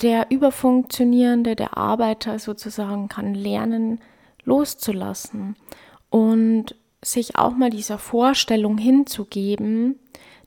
der 0.00 0.30
Überfunktionierende, 0.30 1.56
der 1.56 1.76
Arbeiter 1.76 2.38
sozusagen, 2.38 3.08
kann 3.08 3.34
lernen, 3.34 4.00
loszulassen 4.44 5.56
und 6.08 6.76
sich 7.02 7.34
auch 7.34 7.50
mal 7.50 7.70
dieser 7.70 7.98
Vorstellung 7.98 8.78
hinzugeben, 8.78 9.98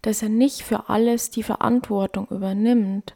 dass 0.03 0.21
er 0.21 0.29
nicht 0.29 0.62
für 0.62 0.88
alles 0.88 1.31
die 1.31 1.43
Verantwortung 1.43 2.29
übernimmt, 2.29 3.13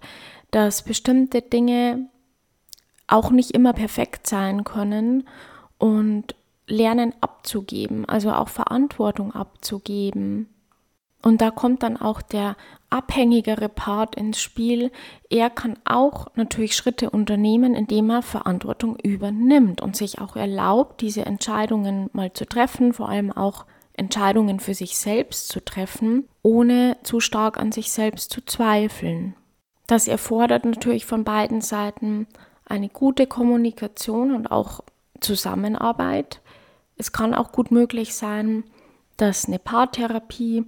dass 0.51 0.83
bestimmte 0.83 1.41
Dinge 1.41 2.09
auch 3.07 3.31
nicht 3.31 3.51
immer 3.51 3.71
perfekt 3.71 4.27
sein 4.27 4.65
können 4.65 5.25
und 5.77 6.35
lernen 6.67 7.15
abzugeben, 7.21 8.03
also 8.03 8.33
auch 8.33 8.49
Verantwortung 8.49 9.33
abzugeben. 9.33 10.49
Und 11.21 11.39
da 11.39 11.49
kommt 11.49 11.83
dann 11.83 11.95
auch 11.95 12.21
der 12.21 12.57
abhängigere 12.89 13.69
Part 13.69 14.15
ins 14.15 14.41
Spiel. 14.41 14.91
Er 15.29 15.49
kann 15.49 15.77
auch 15.85 16.27
natürlich 16.35 16.75
Schritte 16.75 17.09
unternehmen, 17.09 17.75
indem 17.75 18.09
er 18.09 18.21
Verantwortung 18.21 18.97
übernimmt 18.97 19.81
und 19.81 19.95
sich 19.95 20.19
auch 20.19 20.35
erlaubt, 20.35 21.01
diese 21.01 21.25
Entscheidungen 21.25 22.09
mal 22.13 22.31
zu 22.33 22.45
treffen, 22.45 22.93
vor 22.93 23.09
allem 23.09 23.31
auch 23.31 23.65
Entscheidungen 23.93 24.59
für 24.59 24.73
sich 24.73 24.97
selbst 24.97 25.49
zu 25.49 25.63
treffen, 25.63 26.27
ohne 26.43 26.97
zu 27.03 27.19
stark 27.19 27.57
an 27.57 27.71
sich 27.71 27.91
selbst 27.91 28.31
zu 28.31 28.45
zweifeln. 28.45 29.35
Das 29.87 30.07
erfordert 30.07 30.65
natürlich 30.65 31.05
von 31.05 31.23
beiden 31.23 31.61
Seiten 31.61 32.27
eine 32.65 32.89
gute 32.89 33.25
Kommunikation 33.25 34.35
und 34.35 34.51
auch 34.51 34.81
Zusammenarbeit. 35.19 36.41
Es 36.97 37.11
kann 37.11 37.33
auch 37.33 37.51
gut 37.51 37.71
möglich 37.71 38.13
sein, 38.13 38.63
dass 39.15 39.45
eine 39.45 39.59
Paartherapie 39.59 40.65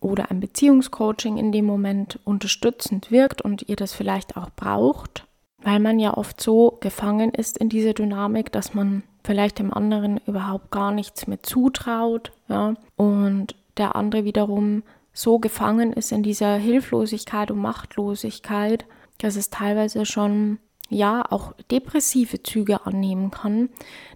oder 0.00 0.30
ein 0.30 0.40
Beziehungscoaching 0.40 1.36
in 1.36 1.52
dem 1.52 1.64
Moment 1.64 2.18
unterstützend 2.24 3.10
wirkt 3.10 3.42
und 3.42 3.68
ihr 3.68 3.76
das 3.76 3.92
vielleicht 3.92 4.36
auch 4.36 4.50
braucht, 4.50 5.26
weil 5.62 5.80
man 5.80 5.98
ja 5.98 6.16
oft 6.16 6.40
so 6.40 6.78
gefangen 6.80 7.30
ist 7.30 7.58
in 7.58 7.68
dieser 7.68 7.94
Dynamik, 7.94 8.52
dass 8.52 8.74
man 8.74 9.02
vielleicht 9.24 9.58
dem 9.58 9.72
anderen 9.72 10.20
überhaupt 10.26 10.70
gar 10.70 10.92
nichts 10.92 11.26
mehr 11.26 11.42
zutraut, 11.42 12.32
ja, 12.48 12.74
und 12.96 13.54
der 13.76 13.96
andere 13.96 14.24
wiederum 14.24 14.82
so 15.12 15.38
gefangen 15.38 15.92
ist 15.92 16.12
in 16.12 16.22
dieser 16.22 16.56
Hilflosigkeit 16.56 17.50
und 17.50 17.58
Machtlosigkeit, 17.58 18.86
dass 19.18 19.36
es 19.36 19.50
teilweise 19.50 20.06
schon 20.06 20.58
ja 20.88 21.24
auch 21.28 21.52
depressive 21.70 22.42
Züge 22.42 22.86
annehmen 22.86 23.30
kann. 23.30 23.68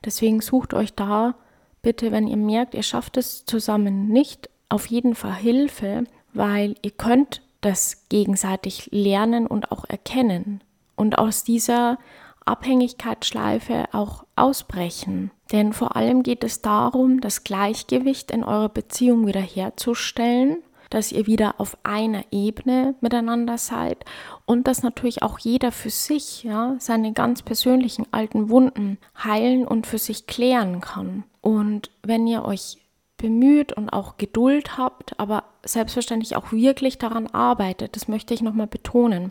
Deswegen 0.05 0.41
sucht 0.41 0.75
euch 0.75 0.95
da 0.95 1.35
bitte, 1.83 2.13
wenn 2.13 2.29
ihr 2.29 2.37
merkt, 2.37 2.75
ihr 2.75 2.83
schafft 2.83 3.17
es 3.17 3.45
zusammen 3.45 4.09
nicht, 4.09 4.49
auf 4.73 4.87
jeden 4.87 5.15
Fall 5.15 5.35
Hilfe, 5.35 6.05
weil 6.33 6.75
ihr 6.83 6.91
könnt 6.91 7.43
das 7.61 8.09
gegenseitig 8.09 8.89
lernen 8.91 9.47
und 9.47 9.71
auch 9.71 9.85
erkennen 9.89 10.63
und 10.97 11.19
aus 11.19 11.45
dieser 11.45 11.99
Abhängigkeitsschleife 12.45 13.85
auch 13.93 14.25
ausbrechen. 14.35 15.31
Denn 15.53 15.73
vor 15.73 15.95
allem 15.95 16.23
geht 16.23 16.43
es 16.43 16.61
darum, 16.61 17.21
das 17.21 17.45
Gleichgewicht 17.45 18.31
in 18.31 18.43
eurer 18.43 18.69
Beziehung 18.69 19.27
wiederherzustellen, 19.27 20.59
dass 20.91 21.13
ihr 21.13 21.27
wieder 21.27 21.55
auf 21.59 21.79
einer 21.85 22.25
Ebene 22.31 22.95
miteinander 23.01 23.59
seid 23.59 24.05
und 24.45 24.67
dass 24.67 24.83
natürlich 24.83 25.23
auch 25.23 25.39
jeder 25.39 25.73
für 25.73 25.91
sich 25.91 26.43
ja, 26.43 26.77
seine 26.79 27.13
ganz 27.13 27.43
persönlichen 27.43 28.07
alten 28.11 28.51
Wunden 28.51 28.99
heilen 29.23 29.67
und 29.67 29.87
für 29.87 29.99
sich 29.99 30.27
klären 30.27 30.81
kann. 30.81 31.25
Und 31.41 31.91
wenn 32.03 32.27
ihr 32.27 32.45
euch 32.45 32.82
bemüht 33.23 33.73
und 33.73 33.89
auch 33.91 34.19
Geduld 34.19 34.77
habt, 34.77 35.19
aber 35.19 35.45
selbstverständlich 35.65 36.35
auch 36.35 36.51
wirklich 36.51 36.99
daran 36.99 37.29
arbeitet. 37.29 37.95
Das 37.95 38.09
möchte 38.09 38.35
ich 38.35 38.43
nochmal 38.43 38.67
betonen. 38.67 39.31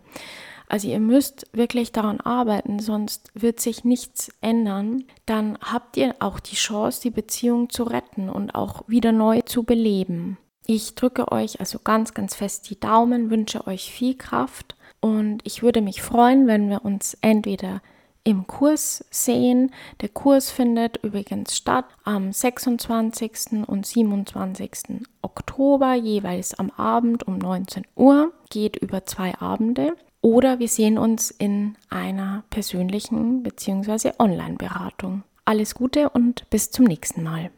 Also 0.70 0.88
ihr 0.88 1.02
müsst 1.02 1.48
wirklich 1.52 1.92
daran 1.92 2.22
arbeiten, 2.22 2.80
sonst 2.80 3.30
wird 3.34 3.60
sich 3.60 3.84
nichts 3.84 4.32
ändern. 4.40 5.04
Dann 5.26 5.58
habt 5.62 5.98
ihr 5.98 6.16
auch 6.20 6.40
die 6.40 6.56
Chance, 6.56 7.02
die 7.02 7.10
Beziehung 7.10 7.70
zu 7.70 7.84
retten 7.84 8.30
und 8.30 8.56
auch 8.56 8.88
wieder 8.88 9.12
neu 9.12 9.42
zu 9.42 9.64
beleben. 9.64 10.38
Ich 10.66 10.96
drücke 10.96 11.30
euch 11.30 11.60
also 11.60 11.80
ganz, 11.84 12.14
ganz 12.14 12.34
fest 12.34 12.70
die 12.70 12.80
Daumen, 12.80 13.30
wünsche 13.30 13.68
euch 13.68 13.92
viel 13.92 14.16
Kraft 14.16 14.78
und 15.02 15.42
ich 15.44 15.62
würde 15.62 15.82
mich 15.82 16.02
freuen, 16.02 16.48
wenn 16.48 16.70
wir 16.70 16.86
uns 16.86 17.18
entweder 17.20 17.82
im 18.24 18.48
Kurs 18.48 19.04
sehen. 19.10 19.72
Der 20.02 20.10
Kurs 20.10 20.52
findet 20.52 20.98
übrigens 21.04 21.56
statt 21.56 21.86
am 22.04 22.32
26. 22.32 23.68
und 23.68 23.86
27. 23.86 25.02
Oktober, 25.22 25.94
jeweils 25.94 26.58
am 26.58 26.70
Abend 26.72 27.28
um 27.28 27.38
19 27.38 27.86
Uhr, 27.96 28.32
geht 28.50 28.76
über 28.76 29.06
zwei 29.06 29.36
Abende. 29.40 29.96
Oder 30.22 30.60
wir 30.60 30.68
sehen 30.68 30.98
uns 30.98 31.32
in 31.32 31.76
einer 31.90 32.44
persönlichen 32.52 33.42
bzw. 33.42 34.12
Online-Beratung. 34.20 35.24
Alles 35.46 35.74
Gute 35.74 36.10
und 36.10 36.48
bis 36.52 36.70
zum 36.70 36.86
nächsten 36.86 37.24
Mal. 37.24 37.50